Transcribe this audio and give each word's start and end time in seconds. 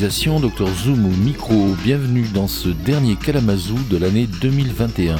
réalisation, 0.00 0.40
Dr 0.40 0.66
Zoom 0.66 1.14
micro. 1.22 1.74
Bienvenue 1.84 2.24
dans 2.32 2.48
ce 2.48 2.70
dernier 2.70 3.16
Kalamazoo 3.16 3.76
de 3.90 3.98
l'année 3.98 4.26
2021. 4.40 5.16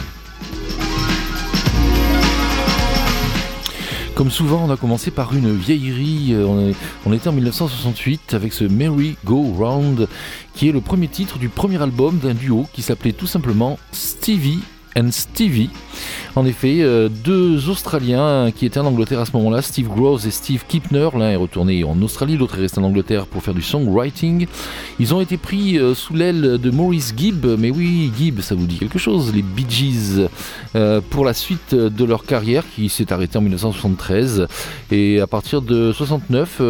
Comme 4.14 4.30
souvent, 4.30 4.64
on 4.66 4.70
a 4.70 4.78
commencé 4.78 5.10
par 5.10 5.34
une 5.34 5.54
vieillerie. 5.54 6.34
On, 6.34 6.72
on 7.04 7.12
était 7.12 7.28
en 7.28 7.32
1968 7.32 8.32
avec 8.32 8.54
ce 8.54 8.64
Merry 8.64 9.18
Go 9.26 9.42
Round, 9.42 10.08
qui 10.54 10.70
est 10.70 10.72
le 10.72 10.80
premier 10.80 11.08
titre 11.08 11.38
du 11.38 11.50
premier 11.50 11.82
album 11.82 12.18
d'un 12.18 12.32
duo 12.32 12.66
qui 12.72 12.80
s'appelait 12.80 13.12
tout 13.12 13.26
simplement 13.26 13.78
Stevie 13.92 14.60
and 14.96 15.10
Stevie. 15.10 15.70
En 16.36 16.46
effet, 16.46 16.78
euh, 16.80 17.08
deux 17.08 17.68
Australiens 17.68 18.52
qui 18.54 18.64
étaient 18.64 18.78
en 18.78 18.86
Angleterre 18.86 19.18
à 19.18 19.26
ce 19.26 19.32
moment-là, 19.32 19.62
Steve 19.62 19.88
Groves 19.88 20.26
et 20.26 20.30
Steve 20.30 20.64
Kipner, 20.68 21.08
l'un 21.14 21.30
est 21.30 21.36
retourné 21.36 21.82
en 21.82 22.00
Australie, 22.02 22.36
l'autre 22.36 22.56
est 22.58 22.62
resté 22.62 22.78
en 22.78 22.84
Angleterre 22.84 23.26
pour 23.26 23.42
faire 23.42 23.54
du 23.54 23.62
songwriting. 23.62 24.46
Ils 25.00 25.12
ont 25.12 25.20
été 25.20 25.36
pris 25.36 25.78
euh, 25.78 25.94
sous 25.94 26.14
l'aile 26.14 26.58
de 26.58 26.70
Maurice 26.70 27.12
Gibb, 27.16 27.46
mais 27.58 27.70
oui, 27.70 28.12
Gibb, 28.16 28.40
ça 28.40 28.54
vous 28.54 28.66
dit 28.66 28.78
quelque 28.78 28.98
chose, 28.98 29.34
les 29.34 29.42
Bee 29.42 29.66
Gees, 29.68 30.28
euh, 30.76 31.00
pour 31.10 31.24
la 31.24 31.34
suite 31.34 31.74
de 31.74 32.04
leur 32.04 32.24
carrière 32.24 32.64
qui 32.74 32.88
s'est 32.88 33.12
arrêtée 33.12 33.38
en 33.38 33.42
1973. 33.42 34.46
Et 34.92 35.20
à 35.20 35.26
partir 35.26 35.62
de 35.62 35.92
69, 35.92 36.62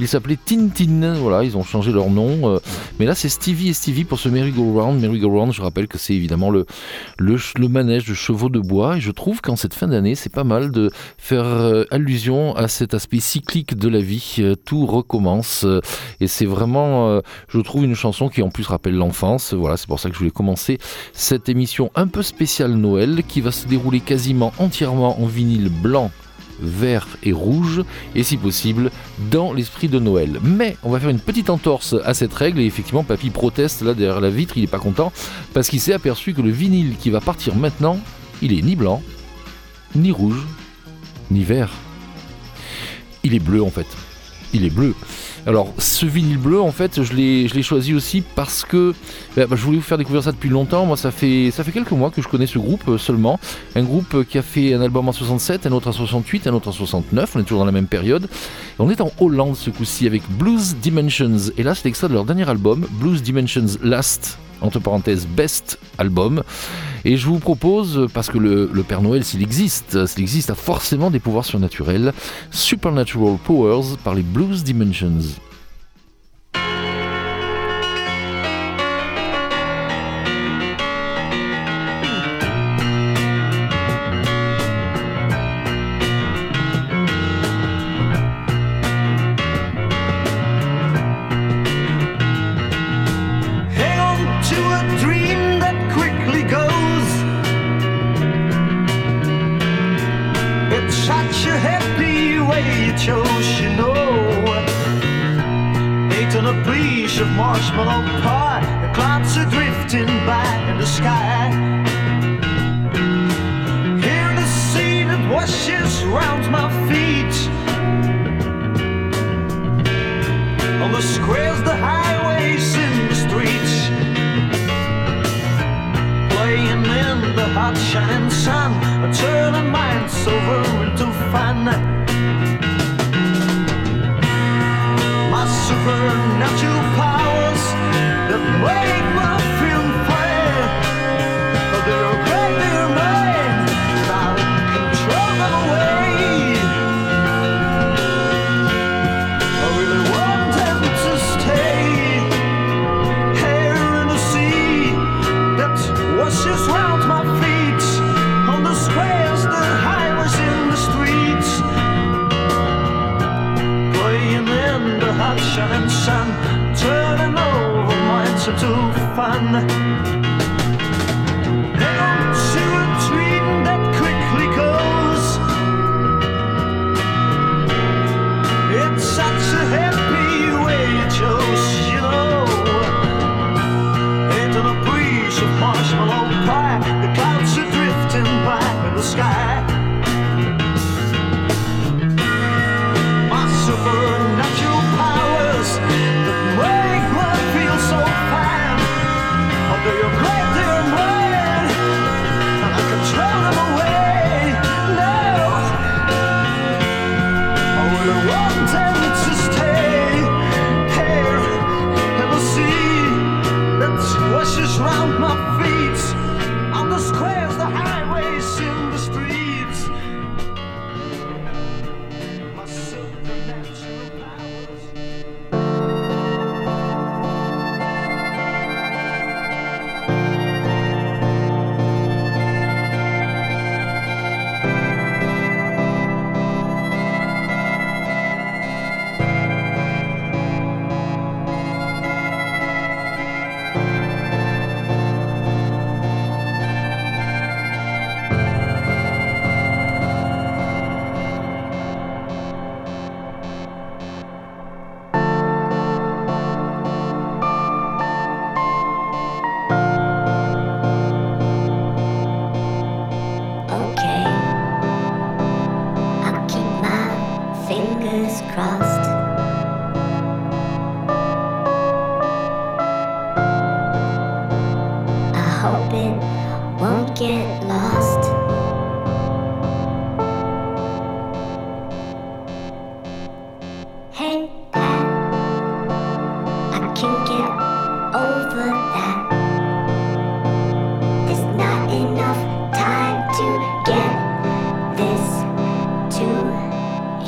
ils 0.00 0.08
s'appelaient 0.08 0.38
Tintin, 0.42 1.14
voilà, 1.14 1.42
ils 1.42 1.56
ont 1.56 1.64
changé 1.64 1.90
leur 1.90 2.10
nom. 2.10 2.60
mais 2.98 3.06
là, 3.06 3.14
c'est 3.14 3.28
Stevie 3.28 3.70
et 3.70 3.72
Stevie 3.72 4.04
pour 4.04 4.18
ce 4.18 4.28
merry-go-round. 4.28 5.00
Merry-go-round, 5.00 5.52
je 5.52 5.62
rappelle 5.62 5.88
que 5.88 5.98
c'est 5.98 6.14
évidemment 6.14 6.50
le, 6.50 6.66
le, 7.18 7.38
manège 7.68 8.06
de 8.06 8.14
chevaux 8.14 8.48
de 8.48 8.60
bois 8.60 8.98
je 8.98 9.10
trouve 9.10 9.40
qu'en 9.40 9.56
cette 9.56 9.74
fin 9.74 9.88
d'année, 9.88 10.14
c'est 10.14 10.32
pas 10.32 10.44
mal 10.44 10.70
de 10.70 10.90
faire 11.16 11.44
euh, 11.44 11.84
allusion 11.90 12.54
à 12.56 12.68
cet 12.68 12.94
aspect 12.94 13.20
cyclique 13.20 13.76
de 13.76 13.88
la 13.88 14.00
vie. 14.00 14.36
Euh, 14.40 14.54
tout 14.54 14.86
recommence 14.86 15.64
euh, 15.64 15.80
et 16.20 16.26
c'est 16.26 16.46
vraiment, 16.46 17.20
je 17.48 17.60
trouve, 17.60 17.84
une 17.84 17.94
chanson 17.94 18.28
qui 18.28 18.42
en 18.42 18.50
plus 18.50 18.66
rappelle 18.66 18.94
l'enfance. 18.94 19.54
Voilà, 19.54 19.76
c'est 19.76 19.86
pour 19.86 20.00
ça 20.00 20.08
que 20.08 20.14
je 20.14 20.18
voulais 20.18 20.30
commencer 20.30 20.78
cette 21.12 21.48
émission 21.48 21.90
un 21.94 22.06
peu 22.06 22.22
spéciale 22.22 22.72
Noël 22.72 23.22
qui 23.26 23.40
va 23.40 23.50
se 23.50 23.66
dérouler 23.66 24.00
quasiment 24.00 24.52
entièrement 24.58 25.20
en 25.20 25.26
vinyle 25.26 25.70
blanc 25.70 26.10
vert 26.60 27.06
et 27.22 27.32
rouge, 27.32 27.82
et 28.14 28.22
si 28.22 28.36
possible, 28.36 28.90
dans 29.30 29.52
l'esprit 29.52 29.88
de 29.88 29.98
Noël. 29.98 30.38
Mais 30.42 30.76
on 30.82 30.90
va 30.90 31.00
faire 31.00 31.10
une 31.10 31.20
petite 31.20 31.50
entorse 31.50 31.94
à 32.04 32.14
cette 32.14 32.34
règle, 32.34 32.60
et 32.60 32.66
effectivement, 32.66 33.04
Papy 33.04 33.30
proteste 33.30 33.82
là 33.82 33.94
derrière 33.94 34.20
la 34.20 34.30
vitre, 34.30 34.56
il 34.56 34.62
n'est 34.62 34.66
pas 34.66 34.78
content, 34.78 35.12
parce 35.54 35.68
qu'il 35.68 35.80
s'est 35.80 35.92
aperçu 35.92 36.34
que 36.34 36.42
le 36.42 36.50
vinyle 36.50 36.96
qui 36.98 37.10
va 37.10 37.20
partir 37.20 37.54
maintenant, 37.56 37.98
il 38.42 38.56
est 38.56 38.62
ni 38.62 38.76
blanc, 38.76 39.02
ni 39.94 40.12
rouge, 40.12 40.46
ni 41.30 41.44
vert. 41.44 41.70
Il 43.24 43.34
est 43.34 43.40
bleu 43.40 43.62
en 43.62 43.70
fait. 43.70 43.86
Il 44.54 44.64
est 44.64 44.70
bleu. 44.70 44.94
Alors, 45.46 45.72
ce 45.78 46.06
vinyle 46.06 46.38
bleu, 46.38 46.60
en 46.60 46.72
fait, 46.72 47.02
je 47.02 47.12
l'ai 47.14 47.62
choisi 47.62 47.94
aussi 47.94 48.22
parce 48.34 48.64
que 48.64 48.94
bah, 49.36 49.46
bah, 49.46 49.56
je 49.56 49.62
voulais 49.64 49.78
vous 49.78 49.82
faire 49.82 49.98
découvrir 49.98 50.22
ça 50.22 50.32
depuis 50.32 50.48
longtemps. 50.48 50.86
Moi, 50.86 50.96
ça 50.96 51.10
fait, 51.10 51.50
ça 51.50 51.64
fait 51.64 51.72
quelques 51.72 51.92
mois 51.92 52.10
que 52.10 52.20
je 52.20 52.28
connais 52.28 52.46
ce 52.46 52.58
groupe 52.58 52.86
euh, 52.88 52.98
seulement. 52.98 53.38
Un 53.74 53.82
groupe 53.82 54.24
qui 54.24 54.38
a 54.38 54.42
fait 54.42 54.74
un 54.74 54.80
album 54.80 55.08
en 55.08 55.12
67, 55.12 55.66
un 55.66 55.72
autre 55.72 55.88
en 55.88 55.92
68, 55.92 56.46
un 56.46 56.54
autre 56.54 56.68
en 56.68 56.72
69. 56.72 57.36
On 57.36 57.40
est 57.40 57.42
toujours 57.44 57.60
dans 57.60 57.66
la 57.66 57.72
même 57.72 57.86
période. 57.86 58.28
on 58.78 58.90
est 58.90 59.00
en 59.00 59.10
Hollande 59.20 59.56
ce 59.56 59.70
coup-ci 59.70 60.06
avec 60.06 60.22
Blues 60.30 60.76
Dimensions. 60.76 61.52
Et 61.56 61.62
là, 61.62 61.74
c'est 61.74 61.84
l'extrait 61.84 62.08
de 62.08 62.14
leur 62.14 62.24
dernier 62.24 62.48
album, 62.48 62.86
Blues 63.00 63.22
Dimensions 63.22 63.66
Last 63.82 64.38
entre 64.60 64.80
parenthèses 64.80 65.26
best 65.26 65.78
album. 65.98 66.42
Et 67.10 67.16
je 67.16 67.26
vous 67.26 67.38
propose, 67.38 68.06
parce 68.12 68.28
que 68.28 68.36
le, 68.36 68.68
Père 68.86 69.00
Noël, 69.00 69.24
s'il 69.24 69.40
existe, 69.40 70.04
s'il 70.04 70.20
existe, 70.20 70.50
a 70.50 70.54
forcément 70.54 71.10
des 71.10 71.20
pouvoirs 71.20 71.46
surnaturels, 71.46 72.12
Supernatural 72.50 73.38
Powers 73.42 73.96
par 74.04 74.14
les 74.14 74.20
Blues 74.20 74.62
Dimensions. 74.62 75.38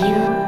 you. 0.00 0.39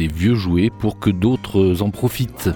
Vieux 0.00 0.34
jouets 0.34 0.70
pour 0.70 0.98
que 0.98 1.10
d'autres 1.10 1.80
en 1.80 1.90
profitent. 1.90 2.50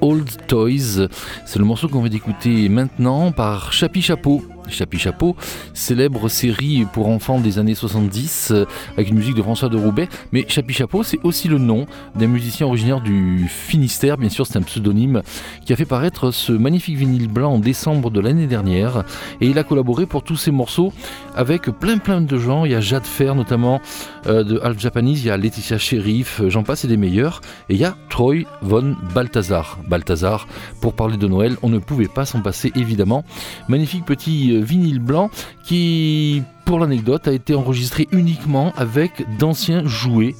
Old 0.00 0.30
Toys, 0.46 1.08
c'est 1.44 1.58
le 1.58 1.64
morceau 1.64 1.88
qu'on 1.88 2.02
va 2.02 2.08
écouter 2.08 2.68
maintenant 2.68 3.32
par 3.32 3.72
Chapi 3.72 4.00
Chapeau. 4.00 4.42
Chapi 4.68 4.98
Chapeau, 4.98 5.36
célèbre 5.78 6.28
série 6.28 6.84
pour 6.92 7.08
enfants 7.08 7.38
des 7.38 7.58
années 7.58 7.74
70 7.74 8.50
euh, 8.50 8.64
avec 8.94 9.08
une 9.08 9.16
musique 9.16 9.36
de 9.36 9.42
François 9.42 9.68
de 9.68 9.76
Roubaix. 9.76 10.08
Mais 10.32 10.44
Chapi 10.48 10.74
Chapeau, 10.74 11.02
c'est 11.02 11.20
aussi 11.22 11.48
le 11.48 11.58
nom 11.58 11.86
d'un 12.16 12.26
musicien 12.26 12.66
originaire 12.66 13.00
du 13.00 13.46
Finistère, 13.48 14.18
bien 14.18 14.28
sûr, 14.28 14.46
c'est 14.46 14.58
un 14.58 14.62
pseudonyme 14.62 15.22
qui 15.64 15.72
a 15.72 15.76
fait 15.76 15.84
paraître 15.84 16.30
ce 16.30 16.52
magnifique 16.52 16.96
vinyle 16.96 17.28
blanc 17.28 17.54
en 17.54 17.58
décembre 17.58 18.10
de 18.10 18.20
l'année 18.20 18.46
dernière. 18.46 19.04
Et 19.40 19.46
il 19.46 19.58
a 19.58 19.64
collaboré 19.64 20.06
pour 20.06 20.22
tous 20.22 20.36
ces 20.36 20.50
morceaux 20.50 20.92
avec 21.36 21.70
plein 21.70 21.98
plein 21.98 22.20
de 22.20 22.38
gens. 22.38 22.64
Il 22.64 22.72
y 22.72 22.74
a 22.74 22.80
Jade 22.80 23.06
Fer 23.06 23.34
notamment 23.34 23.80
euh, 24.26 24.42
de 24.42 24.60
Half 24.62 24.78
Japanese, 24.80 25.22
il 25.22 25.28
y 25.28 25.30
a 25.30 25.36
Laetitia 25.36 25.78
Sheriff, 25.78 26.40
euh, 26.40 26.50
j'en 26.50 26.64
passe 26.64 26.84
et 26.84 26.88
des 26.88 26.96
meilleurs. 26.96 27.40
Et 27.68 27.74
il 27.74 27.80
y 27.80 27.84
a 27.84 27.96
Troy 28.10 28.44
von 28.62 28.96
Balthazar. 29.14 29.78
Balthazar, 29.88 30.48
pour 30.80 30.94
parler 30.94 31.16
de 31.16 31.28
Noël, 31.28 31.56
on 31.62 31.68
ne 31.68 31.78
pouvait 31.78 32.08
pas 32.08 32.26
s'en 32.26 32.40
passer 32.40 32.72
évidemment. 32.74 33.24
Magnifique 33.68 34.04
petit 34.04 34.60
vinyle 34.60 34.98
blanc 34.98 35.30
qui, 35.68 36.42
pour 36.64 36.78
l'anecdote, 36.78 37.28
a 37.28 37.32
été 37.32 37.54
enregistré 37.54 38.08
uniquement 38.10 38.72
avec 38.78 39.26
d'anciens 39.38 39.86
jouets. 39.86 40.34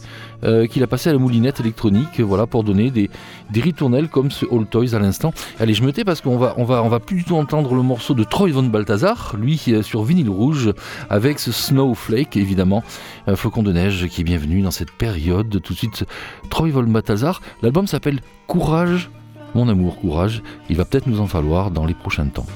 Euh, 0.45 0.67
qu'il 0.69 0.85
a 0.85 0.87
passé 0.87 1.11
à 1.11 1.13
la 1.13 1.19
moulinette 1.19 1.59
électronique 1.59 2.21
voilà, 2.21 2.47
pour 2.47 2.63
donner 2.63 2.93
des, 2.93 3.11
ritournelles 3.53 4.09
comme 4.09 4.31
ce 4.31 4.47
All 4.47 4.67
Toys 4.67 4.95
à 4.95 5.01
l'instant. 5.01 5.35
Allez, 5.59 5.75
je 5.75 5.83
me 5.83 5.93
tais 5.93 6.05
parce 6.05 6.21
qu'on 6.21 6.39
va, 6.39 6.55
va, 6.57 7.01
plus 7.01 7.17
du 7.17 7.25
tout 7.25 7.35
entendre 7.35 7.75
le 7.75 7.83
morceau 7.83 8.15
de 8.15 8.23
Troy 8.23 8.53
von 8.53 8.63
Balthazar, 8.63 9.35
lui 9.37 9.61
est 9.67 9.83
sur 9.83 10.05
vinyle 10.05 10.31
rouge, 10.31 10.73
avec 11.11 11.41
ce 11.41 11.51
Snowflake 11.51 12.37
évidemment, 12.37 12.85
un 13.27 13.35
flocon 13.35 13.65
de 13.65 13.73
neige 13.73 14.07
qui 14.07 14.21
est 14.21 14.25
bienvenu 14.25 14.63
dans 14.63 14.71
cette 14.71 14.93
période. 14.93 15.61
Tout 15.61 15.73
de 15.73 15.79
suite, 15.79 16.05
Troy 16.51 16.71
von 16.71 16.85
Balthazar. 16.85 17.43
L'album 17.63 17.89
s'appelle 17.89 18.21
Courage, 18.47 19.11
mon 19.57 19.69
amour, 19.69 19.99
courage. 19.99 20.41
Il 20.71 20.77
va 20.77 20.85
peut-être 20.85 21.09
nous 21.09 21.21
en 21.21 21.27
falloir 21.27 21.73
dans 21.73 21.85
les 21.85 21.95
prochains 21.95 22.29
temps. 22.29 22.47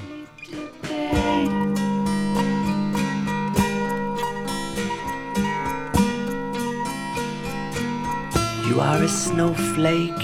You 8.73 8.81
are 8.81 9.03
a 9.03 9.07
snowflake 9.07 10.23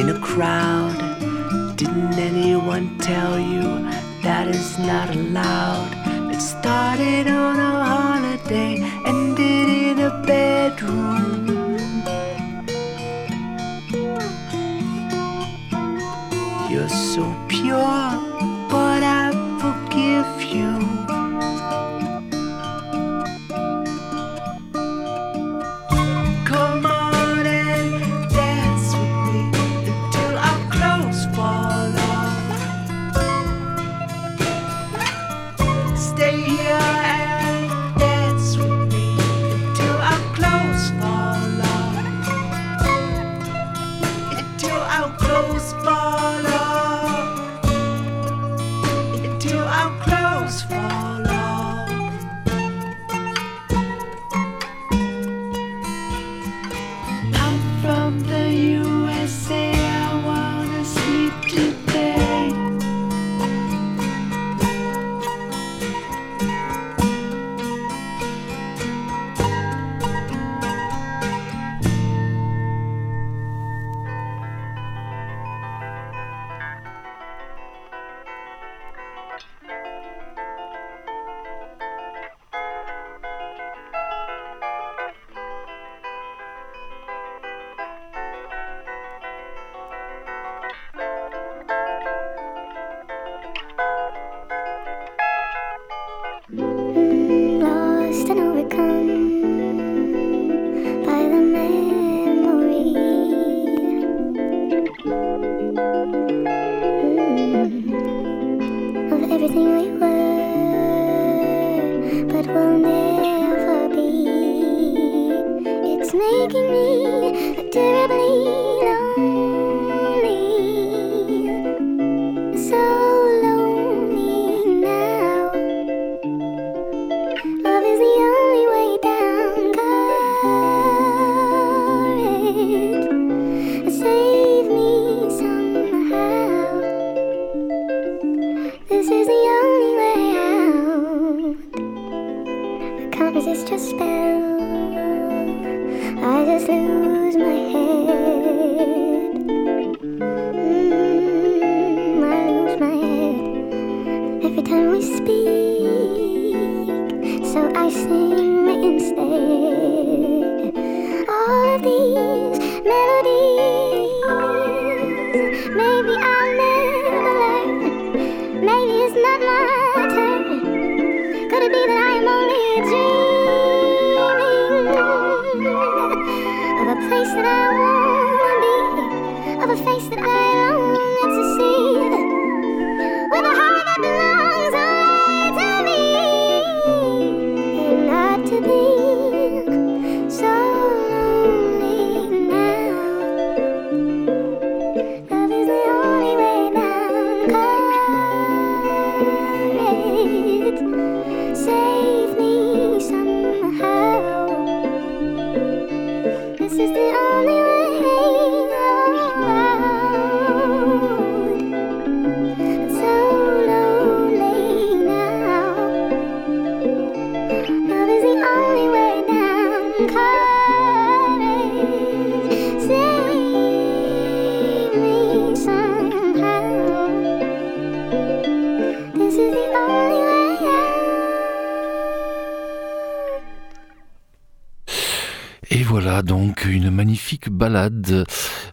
in 0.00 0.08
a 0.08 0.18
crowd. 0.22 0.96
Didn't 1.76 2.14
anyone 2.14 2.96
tell 2.96 3.38
you 3.38 3.62
that 4.22 4.48
is 4.48 4.78
not 4.78 5.14
allowed? 5.14 6.32
It 6.34 6.40
started 6.40 7.28
on 7.28 7.58
a 7.58 7.84
holiday, 7.84 8.80
ended 9.04 9.68
in 9.68 9.98
a 9.98 10.22
bedroom. 10.24 11.46
You're 16.70 16.88
so 16.88 17.36
pure, 17.48 18.25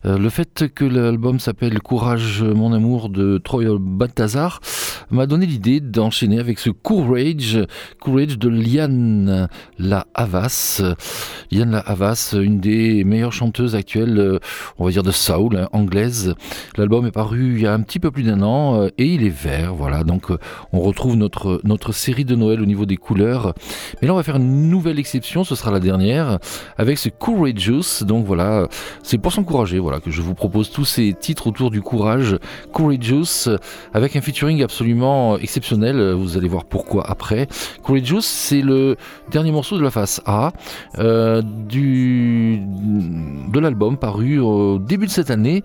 le 0.04 0.30
fait 0.30 0.74
que 0.74 0.86
l'album 0.86 1.40
s'appelle 1.40 1.80
Courage, 1.82 2.44
mon 2.44 2.74
amour 2.74 3.10
de 3.10 3.38
Troy 3.38 3.78
Balthazar 3.80 4.60
m'a 5.12 5.26
donné 5.26 5.46
l'idée 5.46 5.80
d'enchaîner 5.80 6.40
avec 6.40 6.60
ce 6.60 6.70
Courage, 6.70 7.60
Courage 8.00 8.38
de 8.38 8.50
Liane 8.50 9.48
La 9.78 10.08
Havas. 10.14 10.82
Liane 11.52 11.72
La 11.72 11.80
Havas, 11.80 12.36
une 12.40 12.60
des 12.60 13.04
meilleures 13.04 13.34
chanteuses 13.34 13.76
actuelles, 13.76 14.18
euh, 14.18 14.40
on 14.78 14.86
va 14.86 14.92
dire 14.92 15.04
de 15.04 15.12
soul, 15.12 15.58
hein, 15.58 15.70
anglaise. 15.74 16.36
L'album 16.78 17.06
est 17.06 17.12
paru 17.12 17.56
il 17.56 17.62
y 17.62 17.68
a 17.68 17.74
un 17.74 17.82
petit 17.82 18.00
peu 18.00 18.12
plus 18.12 18.24
d'un 18.24 18.42
an 18.42 18.82
euh, 18.82 18.90
et 18.98 19.06
il 19.06 19.24
est 19.26 19.30
vert, 19.30 19.74
voilà. 19.74 20.04
Donc 20.04 20.32
on 20.72 20.80
retrouve 20.80 21.16
notre, 21.16 21.60
notre 21.64 21.92
série 21.92 22.26
de 22.26 22.36
Noël 22.36 22.62
au 22.62 22.66
niveau 22.66 22.86
des 22.86 22.98
couleurs. 22.98 23.54
Mais 24.02 24.08
là 24.08 24.14
on 24.14 24.18
va 24.18 24.24
faire 24.24 24.38
une 24.38 24.70
nouvelle 24.70 25.00
exception, 25.00 25.44
ce 25.44 25.56
sera 25.56 25.72
la 25.72 25.80
dernière, 25.80 26.40
avec 26.78 26.98
ce 26.98 27.10
Courageous. 27.10 28.04
Donc 28.04 28.26
voilà, 28.26 28.68
c'est 29.04 29.18
pour 29.18 29.34
s'encourager 29.34 29.80
voilà, 29.80 30.00
que 30.00 30.12
je 30.12 30.22
vous 30.22 30.34
propose 30.34 30.72
tous 30.72 30.86
ces 30.86 31.14
titres 31.14 31.48
autour 31.48 31.72
du 31.72 31.82
courage. 31.82 32.38
Courageous, 32.72 33.50
avec 33.94 34.16
un 34.16 34.22
featuring 34.22 34.64
absolument 34.64 34.93
exceptionnel. 35.42 36.14
Vous 36.14 36.38
allez 36.38 36.48
voir 36.48 36.66
pourquoi 36.66 37.10
après. 37.10 37.48
Courageous, 37.84 38.22
c'est 38.22 38.62
le 38.62 38.96
dernier 39.32 39.52
morceau 39.52 39.78
de 39.78 39.84
la 39.84 39.92
face 39.92 40.22
A 40.26 40.52
euh, 41.00 41.42
du, 41.42 42.62
de 43.52 43.60
l'album 43.60 43.98
paru 43.98 44.40
au 44.40 44.80
début 44.80 45.06
de 45.06 45.12
cette 45.12 45.32
année 45.32 45.64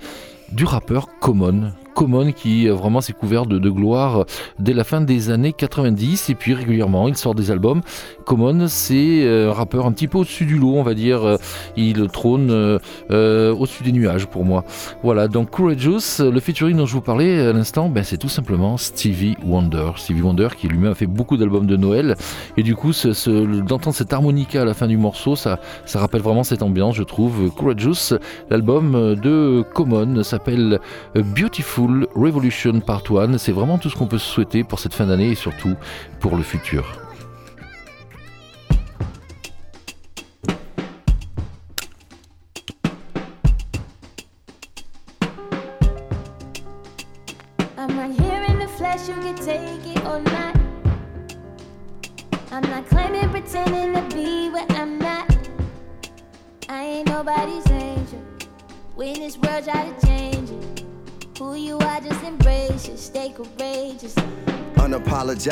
du 0.53 0.64
rappeur 0.64 1.09
Common. 1.21 1.73
Common 1.95 2.33
qui 2.33 2.69
euh, 2.69 2.75
vraiment 2.75 3.01
s'est 3.01 3.12
couvert 3.12 3.45
de, 3.47 3.59
gloire 3.69 4.25
dès 4.59 4.73
la 4.73 4.85
fin 4.85 5.01
des 5.01 5.31
années 5.31 5.53
90 5.53 6.31
et 6.31 6.35
puis 6.35 6.55
régulièrement 6.55 7.09
il 7.09 7.17
sort 7.17 7.35
des 7.35 7.51
albums. 7.51 7.83
Common 8.29 8.69
c'est 8.69 9.23
euh, 9.23 9.51
un 9.51 9.55
rappeur 9.55 9.87
un 9.87 9.93
petit 9.93 10.07
peu 10.07 10.19
au-dessus 10.19 10.45
du 10.45 10.59
lot 10.59 10.75
on 10.75 10.83
va 10.83 10.93
dire. 10.93 11.25
Euh, 11.25 11.37
il 11.79 12.09
trône 12.09 12.51
au-dessus 13.09 13.83
des 13.83 13.93
nuages 13.93 14.27
pour 14.27 14.45
moi. 14.45 14.64
Voilà 15.03 15.29
donc 15.29 15.49
Courageous, 15.49 16.21
le 16.21 16.38
featuring 16.38 16.77
dont 16.77 16.85
je 16.85 16.93
vous 16.93 17.01
parlais 17.01 17.41
à 17.41 17.55
l'instant, 17.55 17.88
ben, 17.88 18.05
c'est 18.05 18.19
tout 18.19 18.29
simplement 18.29 18.77
Stevie 18.77 19.35
Wonder. 19.47 19.93
Stevie 19.97 20.21
Wonder 20.21 20.49
qui 20.59 20.69
lui-même 20.69 20.93
a 20.93 20.95
fait 20.95 21.07
beaucoup 21.07 21.38
d'albums 21.38 21.67
de 21.67 21.77
Noël 21.77 22.17
et 22.59 22.62
du 22.62 22.77
coup 22.77 22.93
d'entendre 23.67 23.97
cette 23.97 24.12
harmonica 24.12 24.61
à 24.61 24.64
la 24.67 24.75
fin 24.75 24.88
du 24.88 24.99
morceau 24.99 25.35
ça, 25.35 25.59
rappelle 25.95 26.21
vraiment 26.21 26.45
cette 26.45 26.62
ambiance 26.62 26.97
je 26.97 27.05
trouve. 27.05 27.51
Courageous, 27.51 28.14
l'album 28.51 29.14
de 29.14 29.64
Common 29.73 30.23
s'appelle 30.23 30.81
Beautiful 31.14 32.07
Revolution 32.14 32.81
Part 32.81 33.05
1. 33.09 33.38
C'est 33.38 33.53
vraiment 33.53 33.79
tout 33.79 33.88
ce 33.88 33.97
qu'on 33.97 34.07
peut 34.07 34.19
souhaiter 34.19 34.64
pour 34.64 34.81
cette 34.81 34.93
fin 34.93 35.07
d'année 35.07 35.31
et 35.31 35.35
surtout 35.35 35.77
pour 36.21 36.37
le 36.37 36.43
futur. 36.43 37.08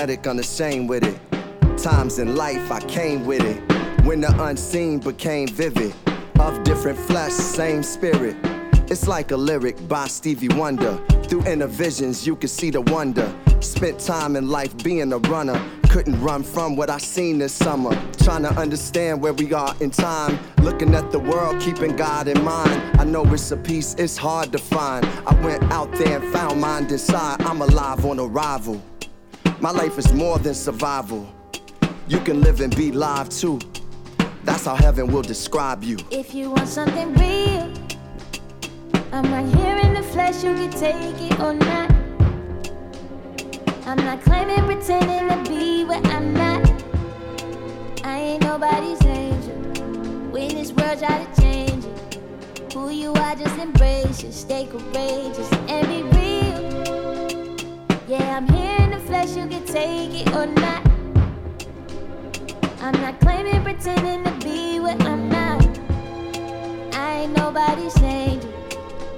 Unapologetic, 0.07 0.31
unashamed 0.31 0.89
with 0.89 1.05
it. 1.05 1.19
Times 1.79 2.19
in 2.19 2.37
life 2.37 2.71
I 2.71 2.81
came 2.81 3.27
with 3.27 3.43
it. 3.43 4.05
When 4.05 4.21
the 4.21 4.45
unseen 4.45 5.01
became 5.01 5.49
vivid. 5.49 5.95
Of 6.39 6.63
different 6.65 6.99
flesh, 6.99 7.33
same 7.33 7.83
spirit. 7.83 8.37
It's 8.89 9.09
like 9.09 9.33
a 9.33 9.37
lyric 9.37 9.89
by 9.89 10.07
Stevie 10.07 10.55
Wonder. 10.55 10.97
Through 11.25 11.45
inner 11.47 11.67
visions, 11.67 12.25
you 12.25 12.37
can 12.37 12.49
see 12.49 12.71
the 12.71 12.83
wonder. 12.83 13.35
Spent 13.61 13.99
time 13.99 14.37
in 14.37 14.49
life 14.49 14.77
being 14.85 15.13
a 15.13 15.19
runner. 15.19 15.61
Couldn't 15.91 16.21
run 16.23 16.45
from 16.45 16.77
what 16.77 16.89
I 16.89 16.99
seen 16.99 17.39
this 17.39 17.53
summer. 17.53 17.91
Trying 18.19 18.43
to 18.43 18.51
understand 18.51 19.21
where 19.21 19.33
we 19.33 19.53
are 19.53 19.75
in 19.81 19.91
time. 19.91 20.39
Looking 20.59 20.95
at 20.95 21.11
the 21.11 21.19
world, 21.19 21.61
keeping 21.61 21.97
God 21.97 22.29
in 22.29 22.45
mind. 22.45 23.01
I 23.01 23.05
know 23.05 23.25
it's 23.33 23.51
a 23.51 23.57
piece, 23.57 23.95
it's 23.95 24.17
hard 24.17 24.53
to 24.53 24.59
find. 24.59 25.05
I 25.27 25.35
went 25.43 25.65
out 25.73 25.91
there 25.93 26.21
and 26.21 26.33
found 26.33 26.61
mine 26.61 26.85
inside. 26.85 27.43
I'm 27.43 27.61
alive 27.61 28.05
on 28.05 28.21
arrival. 28.21 28.81
My 29.59 29.71
life 29.71 29.99
is 29.99 30.13
more 30.13 30.39
than 30.39 30.55
survival. 30.55 31.27
You 32.09 32.21
can 32.21 32.43
live 32.43 32.61
and 32.61 32.77
be 32.77 32.93
live 32.93 33.31
too. 33.31 33.59
That's 34.45 34.67
how 34.67 34.77
heaven 34.77 35.07
will 35.07 35.23
describe 35.23 35.83
you. 35.83 35.97
If 36.11 36.35
you 36.35 36.51
want 36.51 36.69
something 36.69 37.15
real, 37.15 37.73
I'm 39.13 39.25
right 39.33 39.47
here 39.57 39.77
in 39.79 39.95
the 39.95 40.03
flesh, 40.03 40.45
you 40.45 40.53
can 40.55 40.71
take 40.71 41.21
it 41.23 41.41
or 41.41 41.55
not. 41.55 41.91
I'm 43.87 43.97
not 43.97 44.21
claiming, 44.23 44.63
pretending 44.67 45.29
to 45.29 45.51
be 45.51 45.85
where 45.85 46.03
I'm 46.05 46.35
not. 46.35 46.85
I 48.05 48.19
ain't 48.19 48.43
nobody's 48.43 49.03
angel. 49.07 49.55
When 50.33 50.49
this 50.51 50.71
world 50.73 50.99
try 50.99 51.25
to 51.25 51.41
change 51.41 51.85
it, 51.85 52.73
who 52.75 52.91
you 52.91 53.15
are, 53.15 53.35
just 53.35 53.59
embrace 53.59 54.23
it. 54.23 54.33
Stay 54.33 54.67
courageous 54.67 55.51
and 55.53 55.89
be 55.89 56.03
real. 56.17 56.36
Yeah, 58.09 58.37
I'm 58.37 58.47
here 58.47 58.77
in 58.83 58.91
the 58.91 59.01
flesh, 59.01 59.31
you 59.31 59.49
can 59.49 59.65
take 59.65 60.25
it 60.25 60.33
or 60.33 60.47
not. 60.47 60.87
I'm 62.81 62.93
not 63.01 63.19
claiming, 63.19 63.61
pretending 63.65 64.23
to 64.23 64.47
be 64.47 64.79
what 64.79 65.03
I'm 65.03 65.29
not. 65.29 65.81
I 66.95 67.23
ain't 67.23 67.37
nobody's 67.37 68.01
angel. 68.01 68.49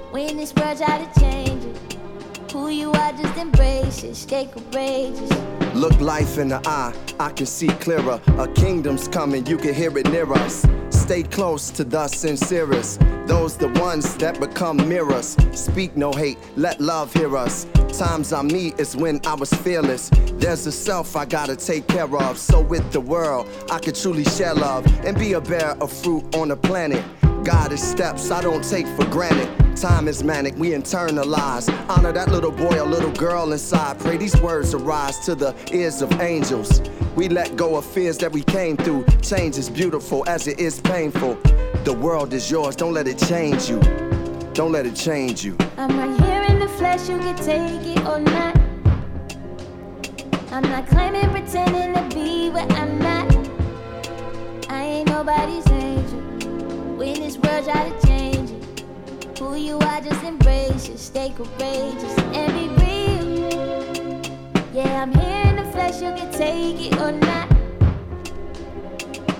When 0.09 0.37
this 0.37 0.55
world 0.55 0.79
try 0.79 1.05
to 1.05 1.19
change 1.19 1.63
it. 1.65 2.51
Who 2.51 2.69
you 2.69 2.91
are, 2.91 3.11
just 3.11 3.37
embrace 3.37 4.03
it. 4.03 4.15
Stay 4.15 4.47
courageous. 4.47 5.29
Look 5.75 6.01
life 6.01 6.39
in 6.39 6.47
the 6.47 6.59
eye, 6.65 6.95
I 7.19 7.29
can 7.29 7.45
see 7.45 7.67
clearer. 7.67 8.19
A 8.39 8.47
kingdom's 8.47 9.07
coming, 9.07 9.45
you 9.45 9.57
can 9.57 9.75
hear 9.75 9.95
it 9.99 10.09
near 10.09 10.33
us. 10.33 10.65
Stay 11.09 11.23
close 11.23 11.71
to 11.71 11.83
the 11.83 12.07
sincerest. 12.07 13.01
Those 13.25 13.57
the 13.57 13.69
ones 13.79 14.15
that 14.17 14.39
become 14.39 14.77
mirrors. 14.87 15.35
Speak 15.53 15.97
no 15.97 16.11
hate, 16.13 16.37
let 16.55 16.79
love 16.79 17.11
hear 17.11 17.35
us. 17.35 17.65
Times 17.97 18.31
I 18.31 18.43
meet 18.43 18.79
is 18.79 18.95
when 18.95 19.19
I 19.25 19.33
was 19.33 19.51
fearless. 19.51 20.11
There's 20.33 20.67
a 20.67 20.71
self 20.71 21.15
I 21.15 21.25
gotta 21.25 21.55
take 21.55 21.87
care 21.87 22.15
of. 22.15 22.37
So 22.37 22.61
with 22.61 22.91
the 22.91 23.01
world, 23.01 23.49
I 23.71 23.79
can 23.79 23.95
truly 23.95 24.23
share 24.23 24.53
love 24.53 24.85
and 25.03 25.17
be 25.17 25.33
a 25.33 25.41
bearer 25.41 25.75
of 25.81 25.91
fruit 25.91 26.35
on 26.35 26.49
the 26.49 26.55
planet. 26.55 27.03
God 27.43 27.71
is 27.71 27.81
steps 27.81 28.29
I 28.29 28.41
don't 28.41 28.63
take 28.63 28.85
for 28.89 29.05
granted. 29.05 29.49
Time 29.79 30.09
is 30.09 30.25
manic, 30.25 30.57
we 30.57 30.71
internalize. 30.71 31.69
Honor 31.87 32.11
that 32.11 32.29
little 32.29 32.51
boy 32.51 32.81
or 32.81 32.85
little 32.85 33.13
girl 33.13 33.53
inside. 33.53 33.97
Pray 33.97 34.17
these 34.17 34.35
words 34.41 34.73
arise 34.73 35.19
to 35.19 35.35
the 35.35 35.55
ears 35.71 36.01
of 36.01 36.11
angels. 36.19 36.81
We 37.15 37.29
let 37.29 37.55
go 37.55 37.77
of 37.77 37.85
fears 37.85 38.17
that 38.17 38.33
we 38.33 38.43
came 38.43 38.75
through. 38.75 39.05
Change 39.21 39.57
is 39.57 39.69
beautiful 39.69 40.27
as 40.27 40.47
it 40.47 40.59
is 40.59 40.81
painful. 40.81 41.35
The 41.85 41.93
world 41.93 42.33
is 42.33 42.51
yours, 42.51 42.75
don't 42.75 42.93
let 42.93 43.07
it 43.07 43.19
change 43.19 43.69
you. 43.69 43.79
Don't 44.53 44.73
let 44.73 44.85
it 44.85 44.95
change 44.95 45.45
you. 45.45 45.55
I'm 45.77 45.97
right 45.97 46.21
here 46.25 46.41
in 46.49 46.59
the 46.59 46.67
flesh, 46.67 47.07
you 47.07 47.17
can 47.17 47.37
take 47.37 47.97
it 47.97 48.05
or 48.05 48.19
not. 48.19 48.57
I'm 50.51 50.63
not 50.63 50.87
claiming, 50.87 51.29
pretending 51.29 51.93
to 51.93 52.13
be 52.13 52.49
what 52.49 52.69
I'm 52.73 52.99
not. 52.99 53.33
I 54.69 54.83
ain't 54.83 55.07
nobody's 55.07 55.65
angel. 55.69 56.19
When 56.97 57.13
this 57.13 57.37
world 57.37 57.63
try 57.63 57.89
to 57.89 58.08
who 59.39 59.55
you 59.55 59.79
are, 59.79 60.01
just 60.01 60.21
embrace 60.23 60.89
it. 60.89 60.99
Stay 60.99 61.29
courageous 61.29 62.17
and 62.35 62.53
be 62.53 62.67
real. 62.83 64.21
Yeah, 64.73 65.01
I'm 65.01 65.13
here 65.13 65.45
in 65.47 65.55
the 65.55 65.71
flesh, 65.71 66.01
you 66.01 66.11
can 66.13 66.29
take 66.33 66.91
it 66.91 66.99
or 66.99 67.13
not. 67.13 67.49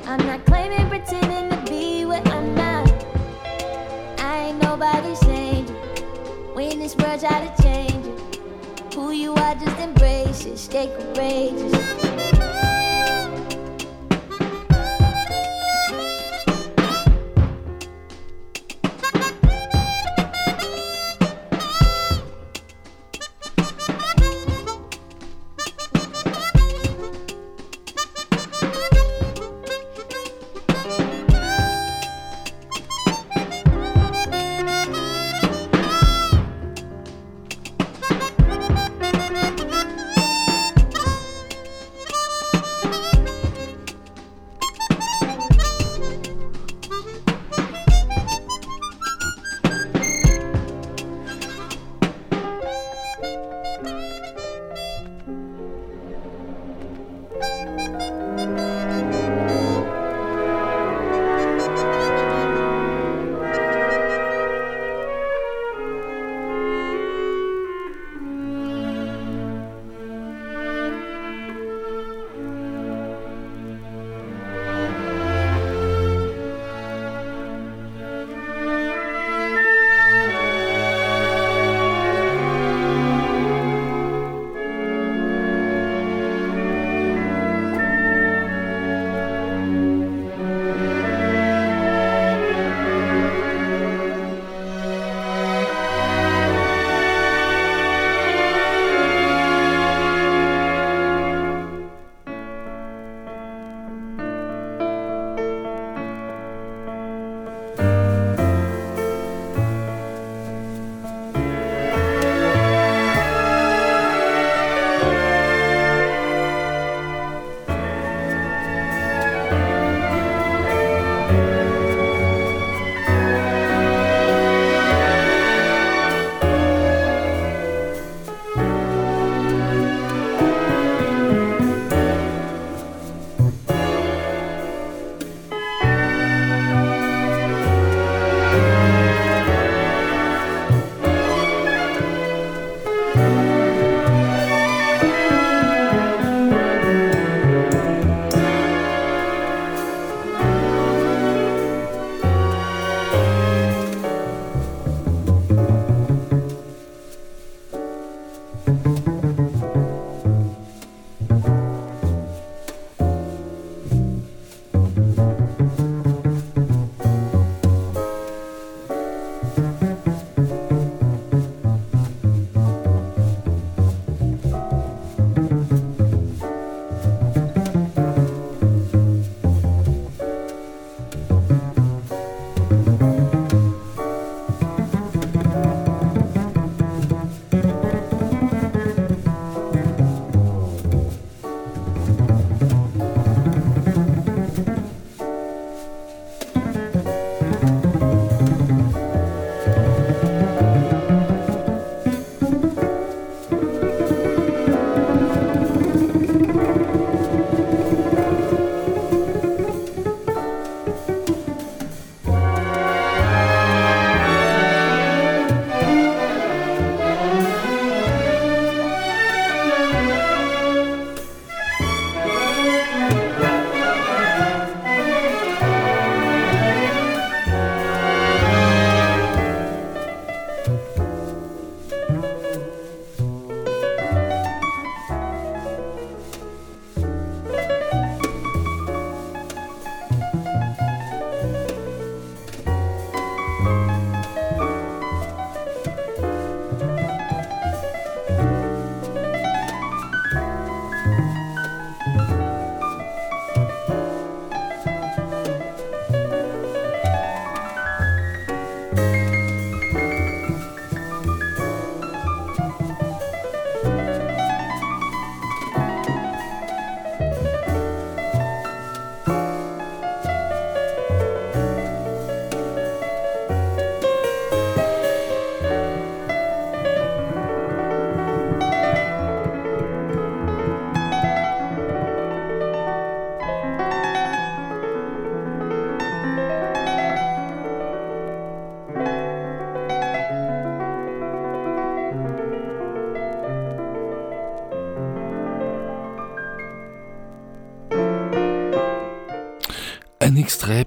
I'm 0.07 0.25
not 0.25 0.45
claiming, 0.45 0.88
pretending 0.88 1.49
to 1.49 1.69
be 1.69 2.05
what 2.05 2.25
I'm 2.29 2.55
not. 2.55 2.89
I 4.19 4.47
ain't 4.47 4.63
nobody's 4.63 5.21
angel. 5.27 5.75
When 6.53 6.79
this 6.79 6.95
world 6.95 7.19
try 7.19 7.45
to 7.45 7.62
change 7.62 8.05
it, 8.05 8.93
who 8.95 9.12
you 9.12 9.33
are, 9.33 9.55
just 9.55 9.79
embrace 9.79 10.45
it. 10.45 10.57
Stay 10.57 10.88
courageous. 10.88 11.75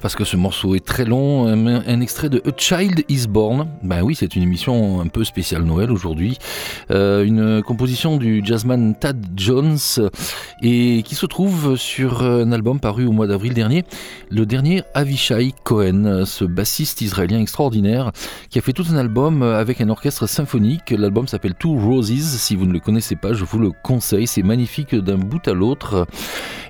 Parce 0.01 0.15
que 0.15 0.25
ce 0.25 0.37
morceau 0.37 0.75
est 0.75 0.85
très 0.85 1.05
long, 1.05 1.47
un, 1.47 2.01
extrait 2.01 2.29
de 2.29 2.41
A 2.47 2.51
Child 2.57 3.05
Is 3.09 3.27
Born. 3.27 3.67
Ben 3.83 4.03
oui, 4.03 4.15
c'est 4.15 4.37
une 4.37 4.43
émission 4.43 5.01
un 5.01 5.09
peu 5.09 5.25
spéciale 5.25 5.63
Noël 5.63 5.91
aujourd'hui. 5.91 6.39
Euh, 6.91 7.25
une 7.25 7.63
composition 7.63 8.17
du 8.17 8.43
jazzman 8.45 8.95
Tad 8.95 9.27
Jones 9.37 9.79
et 10.63 11.03
qui 11.03 11.15
se 11.17 11.27
trouve 11.27 11.77
sur 11.77 12.23
un 12.23 12.53
album 12.53 12.79
paru 12.79 13.07
au 13.07 13.13
mois 13.13 13.27
d'avril 13.27 13.55
dernier, 13.55 13.85
le 14.31 14.47
dernier 14.47 14.83
Avishai 14.95 15.53
Cohen, 15.65 16.25
ce 16.27 16.45
bassiste 16.45 17.01
israélien 17.01 17.41
extraordinaire 17.41 18.13
qui 18.51 18.59
a 18.59 18.63
fait 18.63 18.73
tout 18.73 18.87
un 18.93 18.97
album 18.97 19.43
avec 19.43 19.81
un 19.81 19.89
orchestre 19.89 20.29
symphonique. 20.29 20.91
L'album 20.91 21.27
s'appelle 21.27 21.55
Two 21.55 21.77
Roses. 21.77 22.13
Si 22.13 22.55
vous 22.55 22.67
ne 22.67 22.73
le 22.73 22.81
connaissez 22.81 23.17
pas, 23.17 23.33
je 23.33 23.45
vous 23.45 23.59
le 23.59 23.73
conseille. 23.83 24.29
C'est 24.29 24.45
magnifique 24.45 24.95
d'un 24.95 25.19
bout 25.19 25.47
à 25.49 25.55
l'autre. 25.55 26.07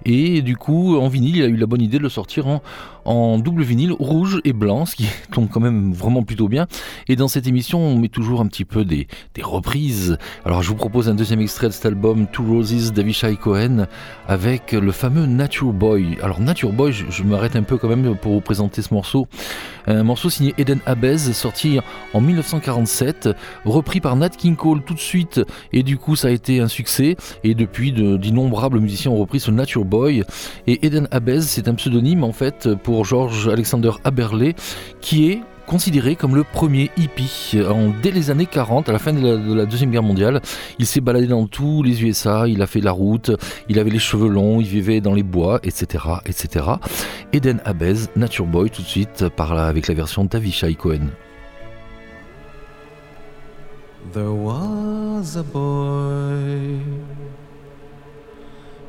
Et 0.04 0.42
du 0.42 0.56
coup, 0.56 0.96
en 0.96 1.08
vinyle, 1.08 1.36
il 1.36 1.42
a 1.42 1.46
eu 1.46 1.56
la 1.56 1.66
bonne 1.66 1.82
idée 1.82 1.98
de 1.98 2.02
le 2.02 2.08
sortir 2.08 2.46
en, 2.46 2.62
en 3.04 3.38
double 3.38 3.62
vinyle 3.62 3.92
rouge 3.92 4.40
et 4.44 4.52
blanc, 4.52 4.86
ce 4.86 4.96
qui 4.96 5.06
tombe 5.32 5.48
quand 5.50 5.60
même 5.60 5.92
vraiment 5.92 6.22
plutôt 6.22 6.48
bien. 6.48 6.66
Et 7.08 7.16
dans 7.16 7.28
cette 7.28 7.46
émission, 7.46 7.80
on 7.80 7.98
met 7.98 8.08
toujours 8.08 8.40
un 8.40 8.46
petit 8.46 8.64
peu 8.64 8.84
des, 8.84 9.06
des 9.34 9.42
reprises. 9.42 10.18
Alors 10.44 10.62
je 10.62 10.68
vous 10.68 10.74
propose 10.74 11.08
un 11.08 11.14
deuxième 11.14 11.40
extrait 11.40 11.68
de 11.68 11.72
cet 11.72 11.86
album, 11.86 12.26
Two 12.26 12.44
Roses 12.44 12.92
d'Avishai 12.92 13.36
Cohen, 13.36 13.86
avec 14.28 14.72
le 14.72 14.92
fameux 14.92 15.26
Nature 15.26 15.72
Boy. 15.72 16.18
Alors 16.22 16.40
Nature 16.40 16.72
Boy, 16.72 16.92
je, 16.92 17.22
m'arrête 17.22 17.56
un 17.56 17.62
peu 17.62 17.76
quand 17.76 17.88
même 17.88 18.16
pour 18.16 18.32
vous 18.32 18.40
présenter 18.40 18.82
ce 18.82 18.92
morceau. 18.94 19.26
Un 19.86 20.04
morceau 20.04 20.30
signé 20.30 20.54
Eden 20.58 20.78
Abez, 20.86 21.18
sorti 21.18 21.80
en 22.12 22.20
1947, 22.20 23.30
repris 23.64 24.00
par 24.00 24.14
Nat 24.16 24.30
King 24.30 24.54
Cole 24.54 24.82
tout 24.84 24.94
de 24.94 25.00
suite, 25.00 25.40
et 25.72 25.82
du 25.82 25.98
coup 25.98 26.14
ça 26.14 26.28
a 26.28 26.30
été 26.30 26.60
un 26.60 26.68
succès. 26.68 27.16
Et 27.42 27.54
depuis, 27.54 27.92
d'innombrables 27.92 28.78
musiciens 28.78 29.10
ont 29.10 29.16
repris 29.16 29.40
ce 29.40 29.50
Nature 29.50 29.84
Boy. 29.84 30.24
Et 30.66 30.86
Eden 30.86 31.08
Abez, 31.10 31.42
c'est 31.42 31.68
un 31.68 31.74
pseudonyme 31.74 32.24
en 32.24 32.32
fait 32.32 32.68
pour 32.82 32.91
pour 32.92 33.06
George 33.06 33.48
Alexander 33.48 33.92
Haberley, 34.04 34.54
qui 35.00 35.30
est 35.30 35.40
considéré 35.66 36.14
comme 36.14 36.36
le 36.36 36.44
premier 36.44 36.90
hippie. 36.98 37.56
dès 38.02 38.10
les 38.10 38.30
années 38.30 38.44
40, 38.44 38.90
à 38.90 38.92
la 38.92 38.98
fin 38.98 39.14
de 39.14 39.54
la, 39.54 39.64
Deuxième 39.64 39.90
Guerre 39.90 40.02
mondiale, 40.02 40.42
il 40.78 40.84
s'est 40.84 41.00
baladé 41.00 41.26
dans 41.26 41.46
tous 41.46 41.82
les 41.82 42.04
USA, 42.04 42.46
il 42.46 42.60
a 42.60 42.66
fait 42.66 42.82
la 42.82 42.92
route, 42.92 43.30
il 43.70 43.78
avait 43.78 43.88
les 43.88 43.98
cheveux 43.98 44.28
longs, 44.28 44.60
il 44.60 44.66
vivait 44.66 45.00
dans 45.00 45.14
les 45.14 45.22
bois, 45.22 45.58
etc. 45.62 46.04
etc. 46.26 46.66
Eden 47.32 47.62
Abez, 47.64 48.10
Nature 48.14 48.44
Boy, 48.44 48.68
tout 48.68 48.82
de 48.82 48.86
suite, 48.86 49.30
par 49.30 49.52
avec 49.54 49.88
la 49.88 49.94
version 49.94 50.26
d'Avishai 50.26 50.74
Cohen. 50.74 51.08
There 54.12 54.34
was 54.34 55.38
a 55.38 55.42
boy 55.42 56.78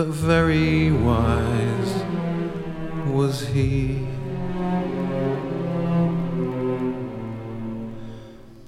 but 0.00 0.08
very 0.08 0.90
wise 0.90 1.92
was 3.16 3.48
he. 3.48 3.98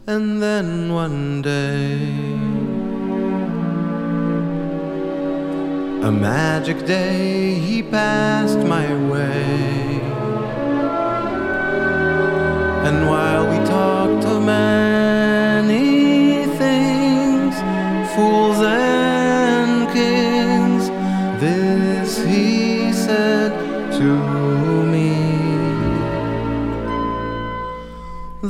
And 0.07 0.43
then 0.43 0.93
one 0.93 1.41
day, 1.41 2.03
a 6.09 6.13
magic 6.13 6.85
day, 6.85 7.55
he 7.55 7.83
passed 7.83 8.59
my 8.59 8.89
way. 9.11 10.01
And 12.89 13.09
while 13.09 13.45
we 13.51 13.57
talked 13.65 14.27
of 14.27 14.43
many 14.43 16.45
things, 16.59 17.55
fools 18.15 18.42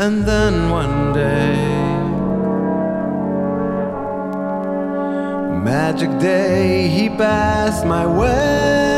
And 0.00 0.24
then 0.24 0.70
one 0.70 1.12
day, 1.12 1.56
magic 5.60 6.16
day, 6.20 6.86
he 6.86 7.08
passed 7.08 7.84
my 7.84 8.06
way. 8.06 8.97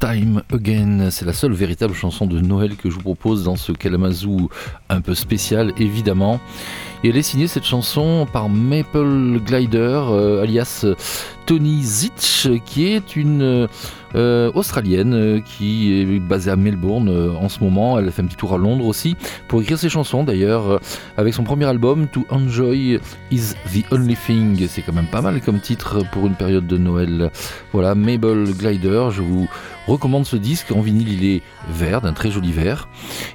Time 0.00 0.42
Again. 0.52 1.10
C'est 1.10 1.24
la 1.24 1.32
seule 1.32 1.52
véritable 1.52 1.94
chanson 1.94 2.26
de 2.26 2.40
Noël 2.40 2.76
que 2.76 2.90
je 2.90 2.94
vous 2.94 3.02
propose 3.02 3.44
dans 3.44 3.56
ce 3.56 3.72
Kalamazoo 3.72 4.48
un 4.88 5.00
peu 5.00 5.14
spécial, 5.14 5.72
évidemment. 5.78 6.40
Et 7.04 7.10
elle 7.10 7.16
est 7.16 7.22
signée 7.22 7.46
cette 7.46 7.64
chanson 7.64 8.26
par 8.32 8.48
Maple 8.48 9.38
Glider, 9.46 10.00
euh, 10.10 10.42
alias 10.42 10.84
Tony 11.46 11.82
Zitch, 11.82 12.48
qui 12.64 12.86
est 12.86 13.14
une 13.14 13.68
euh, 14.14 14.52
australienne 14.54 15.14
euh, 15.14 15.40
qui 15.40 16.00
est 16.00 16.18
basée 16.18 16.50
à 16.50 16.56
Melbourne 16.56 17.36
en 17.40 17.48
ce 17.48 17.62
moment. 17.62 17.98
Elle 17.98 18.10
fait 18.10 18.22
un 18.22 18.26
petit 18.26 18.36
tour 18.36 18.54
à 18.54 18.58
Londres 18.58 18.84
aussi 18.84 19.16
pour 19.46 19.62
écrire 19.62 19.78
ses 19.78 19.88
chansons 19.88 20.24
d'ailleurs 20.24 20.80
avec 21.16 21.34
son 21.34 21.44
premier 21.44 21.66
album 21.66 22.08
To 22.08 22.26
Enjoy 22.30 22.98
Is 23.30 23.54
the 23.72 23.92
Only 23.92 24.16
Thing. 24.16 24.66
C'est 24.68 24.82
quand 24.82 24.92
même 24.92 25.06
pas 25.06 25.22
mal 25.22 25.40
comme 25.40 25.60
titre 25.60 26.04
pour 26.10 26.26
une 26.26 26.34
période 26.34 26.66
de 26.66 26.78
Noël. 26.78 27.30
Voilà, 27.72 27.94
Mabel 27.94 28.44
Glider, 28.58 29.08
je 29.12 29.22
vous 29.22 29.48
recommande 29.88 30.26
ce 30.26 30.36
disque. 30.36 30.72
En 30.72 30.80
vinyle, 30.80 31.12
il 31.12 31.24
est 31.24 31.42
vert, 31.68 32.00
d'un 32.00 32.12
très 32.12 32.30
joli 32.30 32.52
vert. 32.52 32.88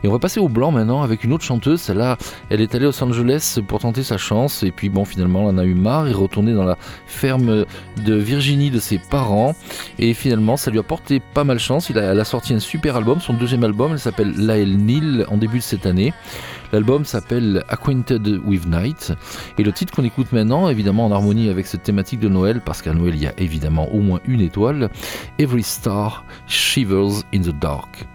Et 0.04 0.08
on 0.08 0.12
va 0.12 0.20
passer 0.20 0.40
au 0.40 0.50
blanc 0.50 0.72
maintenant 0.72 1.02
avec 1.02 1.24
une 1.24 1.34
autre 1.34 1.44
chanteuse. 1.44 1.82
Celle-là, 1.82 2.18
elle 2.50 2.62
est 2.62 2.74
allée 2.76 2.86
à 2.86 2.90
Los 2.90 3.04
Angeles 3.04 3.60
pour 3.68 3.80
tenter 3.80 4.04
sa 4.04 4.18
chance. 4.18 4.64
Et 4.64 4.72
puis 4.72 4.90
bon, 4.90 5.06
finalement, 5.06 5.50
elle 5.50 5.56
en 5.56 5.58
a 5.58 5.66
eu 5.66 5.74
marre. 5.74 6.08
et 6.08 6.12
est 6.12 6.14
retournée 6.14 6.54
dans 6.54 6.64
la 6.64 6.78
ferme 7.08 7.66
de 8.06 8.16
Virginie 8.16 8.72
de 8.72 8.80
ses 8.80 9.00
parents. 9.00 9.56
Et 10.00 10.14
finalement, 10.14 10.58
ça 10.58 10.72
lui 10.72 10.80
a 10.80 10.84
porté 10.84 11.20
pas 11.20 11.44
mal 11.44 11.60
chance. 11.60 11.90
Elle 11.90 12.20
a 12.20 12.26
sorti 12.26 12.54
un 12.54 12.60
super 12.60 12.96
album, 12.96 13.20
son 13.20 13.34
deuxième 13.34 13.64
album. 13.64 13.94
Elle 13.94 14.00
s'appelle 14.00 14.34
Lael 14.38 14.78
Nil 14.78 15.26
en 15.30 15.38
début 15.38 15.58
de 15.58 15.64
cette 15.64 15.86
année. 15.86 16.14
L'album 16.74 17.06
s'appelle 17.06 17.64
Acquainted 17.70 18.42
with 18.44 18.66
Night 18.66 19.14
et 19.60 19.64
le 19.64 19.72
titre 19.72 19.94
qu'on 19.94 20.04
écoute 20.04 20.32
maintenant, 20.32 20.70
évidemment 20.70 21.06
en 21.06 21.12
harmonie 21.12 21.50
avec 21.50 21.68
cette 21.68 21.84
thématique 21.84 22.20
de 22.20 22.28
Noël, 22.28 22.62
parce 22.66 22.82
qu'à 22.82 22.94
Noël 22.94 23.14
il 23.14 23.22
y 23.22 23.28
a 23.28 23.34
évidemment 23.38 23.94
au 23.94 24.00
moins 24.00 24.20
une 24.26 24.42
étoile, 24.42 24.90
Every 25.38 25.62
Star 25.62 26.26
Shivers 26.48 27.22
in 27.32 27.42
the 27.42 27.60
Dark. 27.60 28.08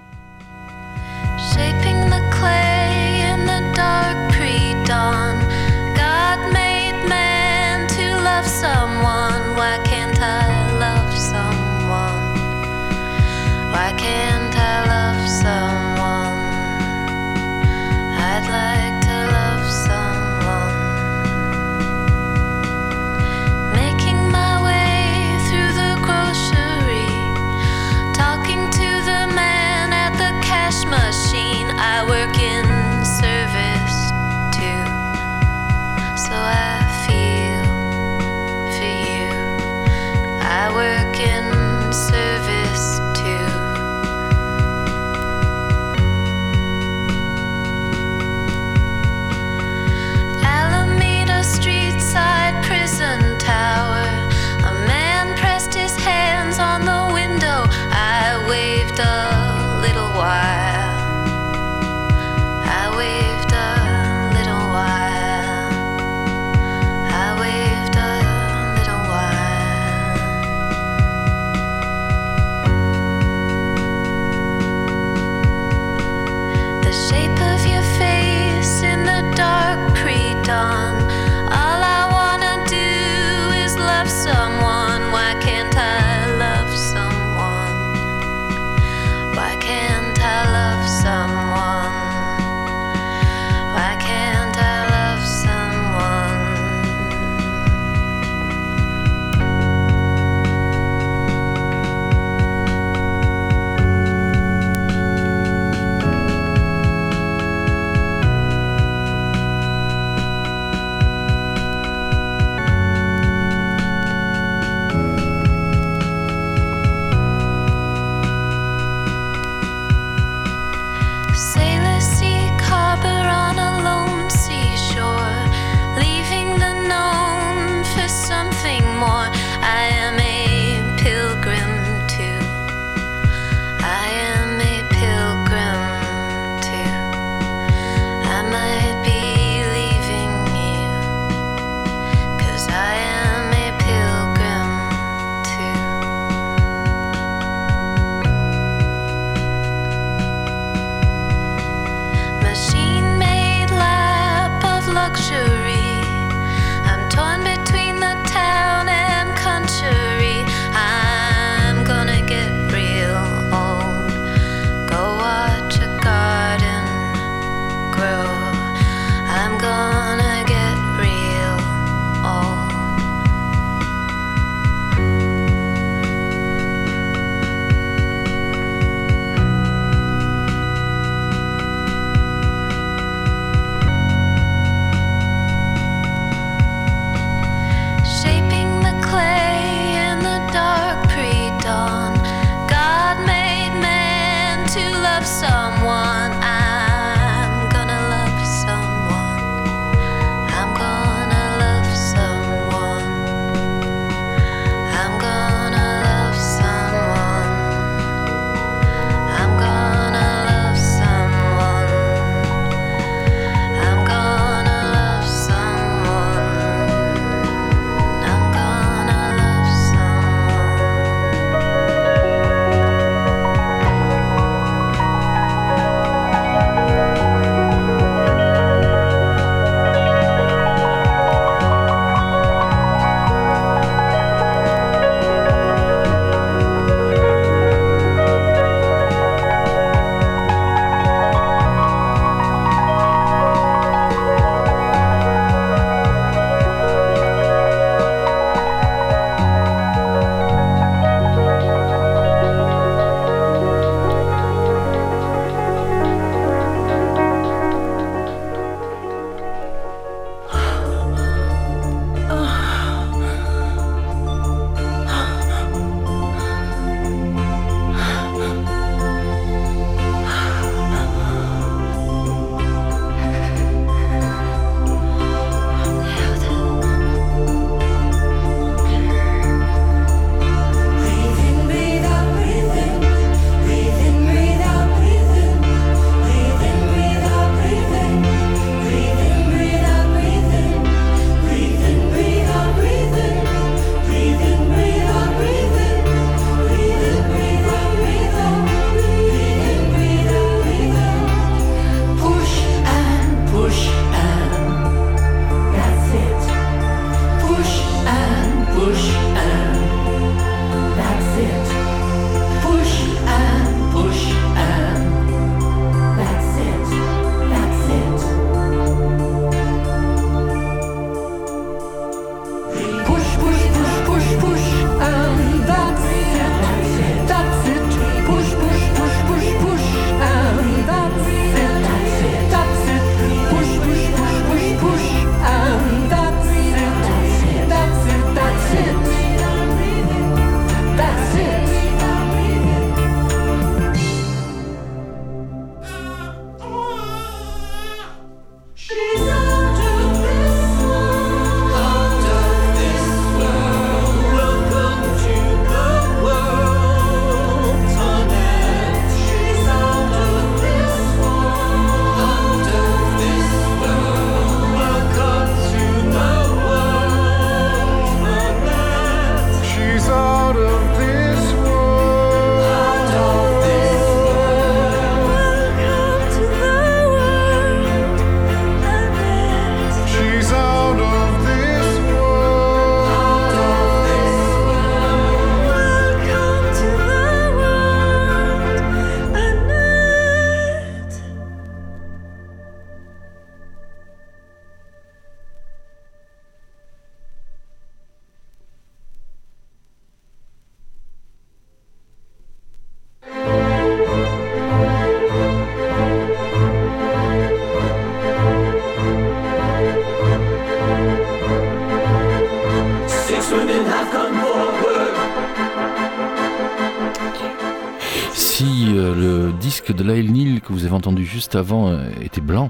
Juste 421.39 421.55
avant 421.55 421.89
euh, 421.89 422.11
était 422.20 422.41
blanc. 422.41 422.68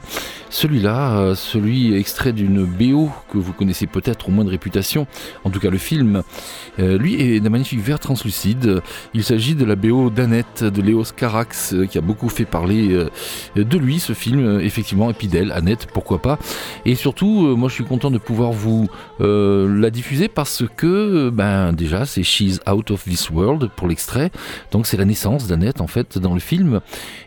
Celui-là, 0.51 1.19
euh, 1.19 1.35
celui 1.35 1.95
extrait 1.95 2.33
d'une 2.33 2.65
BO 2.65 3.11
que 3.31 3.39
vous 3.39 3.53
connaissez 3.53 3.87
peut-être 3.87 4.29
au 4.29 4.33
moins 4.33 4.45
de 4.45 4.51
réputation, 4.51 5.07
en 5.45 5.51
tout 5.51 5.61
cas 5.61 5.71
le 5.71 5.79
film, 5.79 6.23
euh, 6.79 6.97
lui 6.99 7.21
est 7.21 7.41
d'un 7.41 7.51
magnifique 7.51 7.81
vert 7.81 7.99
translucide. 7.99 8.81
Il 9.15 9.25
s'agit 9.25 9.55
de 9.55 9.65
la 9.65 9.77
BO 9.77 10.11
d'Annette 10.11 10.65
de 10.65 10.83
Léos 10.83 11.13
Carax 11.17 11.75
qui 11.91 11.99
a 11.99 12.01
beaucoup 12.01 12.29
fait 12.29 12.45
parler 12.45 13.07
de 13.57 13.79
lui, 13.79 14.01
ce 14.01 14.13
film, 14.13 14.61
effectivement, 14.61 15.11
et 15.11 15.15
puis 15.15 15.31
Annette, 15.53 15.89
pourquoi 15.93 16.21
pas. 16.21 16.39
Et 16.85 16.95
surtout, 16.95 17.57
moi 17.57 17.69
je 17.69 17.75
suis 17.75 17.85
content 17.85 18.11
de 18.11 18.19
pouvoir 18.19 18.53
vous 18.53 18.89
la 19.21 19.91
diffuser 19.91 20.29
parce 20.29 20.65
que, 20.77 21.31
ben 21.31 21.73
déjà, 21.73 22.07
c'est 22.07 22.23
She's 22.23 22.61
Out 22.71 22.91
of 22.91 23.05
This 23.05 23.31
World 23.31 23.71
pour 23.77 23.89
l'extrait, 23.89 24.31
donc 24.73 24.87
c'est 24.87 24.97
la 24.97 25.05
naissance 25.05 25.47
d'Annette 25.47 25.81
en 25.81 25.87
fait 25.87 26.19
dans 26.19 26.35
le 26.35 26.41
film. 26.41 26.81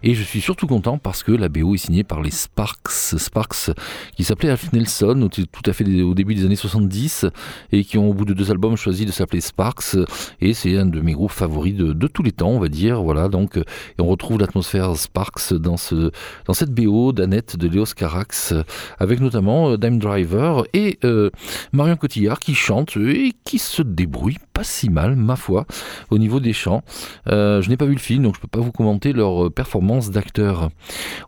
Et 0.03 0.15
je 0.15 0.23
suis 0.23 0.41
surtout 0.41 0.67
content 0.67 0.97
parce 0.97 1.23
que 1.23 1.31
la 1.31 1.49
BO 1.49 1.75
est 1.75 1.77
signée 1.77 2.03
par 2.03 2.21
les 2.21 2.31
Sparks, 2.31 3.10
Sparks 3.17 3.71
qui 4.15 4.23
s'appelaient 4.23 4.49
Alf 4.49 4.71
Nelson 4.73 5.29
tout 5.31 5.69
à 5.69 5.73
fait 5.73 6.01
au 6.01 6.13
début 6.13 6.35
des 6.35 6.45
années 6.45 6.55
70 6.55 7.25
et 7.71 7.83
qui 7.83 7.97
ont 7.97 8.09
au 8.09 8.13
bout 8.13 8.25
de 8.25 8.33
deux 8.33 8.51
albums 8.51 8.75
choisi 8.75 9.05
de 9.05 9.11
s'appeler 9.11 9.41
Sparks. 9.41 9.95
Et 10.39 10.53
c'est 10.53 10.77
un 10.77 10.85
de 10.85 11.01
mes 11.01 11.13
groupes 11.13 11.31
favoris 11.31 11.75
de, 11.75 12.07
tous 12.07 12.23
les 12.23 12.31
temps, 12.31 12.49
on 12.49 12.59
va 12.59 12.67
dire. 12.67 13.01
Voilà, 13.01 13.29
donc 13.29 13.59
on 13.99 14.05
retrouve 14.05 14.39
l'atmosphère 14.39 14.95
Sparks 14.95 15.53
dans, 15.53 15.77
ce, 15.77 16.11
dans 16.45 16.53
cette 16.53 16.71
BO 16.71 17.11
d'Annette 17.11 17.55
de 17.57 17.67
Léos 17.67 17.93
Carax 17.95 18.53
avec 18.99 19.19
notamment 19.19 19.71
euh, 19.71 19.77
Dime 19.77 19.99
Driver 19.99 20.63
et 20.73 20.99
euh, 21.03 21.29
Marion 21.71 21.95
Cotillard 21.95 22.39
qui 22.39 22.55
chante 22.55 22.97
et 22.97 23.33
qui 23.43 23.59
se 23.59 23.81
débrouille 23.81 24.37
pas 24.53 24.63
si 24.63 24.89
mal, 24.89 25.15
ma 25.15 25.35
foi, 25.35 25.65
au 26.09 26.17
niveau 26.17 26.39
des 26.39 26.53
chants. 26.53 26.83
Euh, 27.27 27.61
je 27.61 27.69
n'ai 27.69 27.77
pas 27.77 27.85
vu 27.85 27.93
le 27.93 27.99
film, 27.99 28.23
donc 28.23 28.35
je 28.35 28.39
ne 28.39 28.41
peux 28.41 28.59
pas 28.59 28.59
vous 28.59 28.71
commenter 28.71 29.13
leur 29.13 29.51
performance 29.51 30.11
d'acteur. 30.11 30.69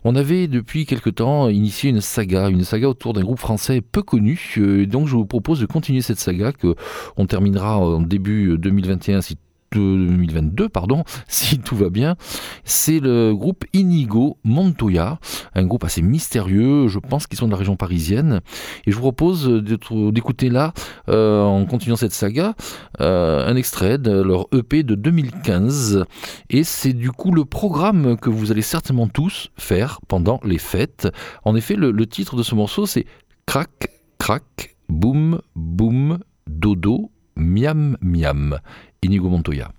On 0.04 0.14
avait 0.14 0.46
depuis 0.46 0.86
quelque 0.86 1.10
temps 1.10 1.48
initié 1.48 1.73
une 1.82 2.00
saga, 2.00 2.48
une 2.48 2.64
saga 2.64 2.88
autour 2.88 3.12
d'un 3.12 3.22
groupe 3.22 3.38
français 3.38 3.80
peu 3.80 4.02
connu, 4.02 4.54
euh, 4.58 4.86
donc 4.86 5.08
je 5.08 5.16
vous 5.16 5.26
propose 5.26 5.60
de 5.60 5.66
continuer 5.66 6.00
cette 6.00 6.18
saga 6.18 6.52
que 6.52 6.74
on 7.16 7.26
terminera 7.26 7.78
en 7.78 8.00
début 8.00 8.56
2021 8.56 9.20
si 9.20 9.36
2022, 9.74 10.68
pardon, 10.68 11.04
si 11.28 11.58
tout 11.58 11.76
va 11.76 11.90
bien, 11.90 12.16
c'est 12.64 13.00
le 13.00 13.34
groupe 13.34 13.64
Inigo 13.72 14.38
Montoya, 14.44 15.18
un 15.54 15.64
groupe 15.64 15.84
assez 15.84 16.02
mystérieux, 16.02 16.88
je 16.88 16.98
pense 16.98 17.26
qu'ils 17.26 17.38
sont 17.38 17.46
de 17.46 17.52
la 17.52 17.56
région 17.56 17.76
parisienne, 17.76 18.40
et 18.86 18.90
je 18.90 18.96
vous 18.96 19.02
propose 19.02 19.48
d'écouter 19.48 20.48
là, 20.48 20.72
euh, 21.08 21.42
en 21.42 21.64
continuant 21.66 21.96
cette 21.96 22.12
saga, 22.12 22.54
euh, 23.00 23.46
un 23.46 23.56
extrait 23.56 23.98
de 23.98 24.22
leur 24.22 24.46
EP 24.52 24.82
de 24.82 24.94
2015, 24.94 26.04
et 26.50 26.64
c'est 26.64 26.92
du 26.92 27.10
coup 27.10 27.32
le 27.32 27.44
programme 27.44 28.16
que 28.16 28.30
vous 28.30 28.52
allez 28.52 28.62
certainement 28.62 29.08
tous 29.08 29.50
faire 29.56 30.00
pendant 30.08 30.40
les 30.44 30.58
fêtes. 30.58 31.08
En 31.44 31.56
effet, 31.56 31.74
le, 31.74 31.90
le 31.90 32.06
titre 32.06 32.36
de 32.36 32.42
ce 32.42 32.54
morceau, 32.54 32.86
c'est 32.86 33.06
Crac, 33.46 33.90
crac, 34.18 34.76
boum, 34.88 35.40
boum, 35.54 36.18
dodo, 36.46 37.10
miam, 37.36 37.96
miam. 38.00 38.58
Inigo 39.04 39.28
Montoya. 39.28 39.70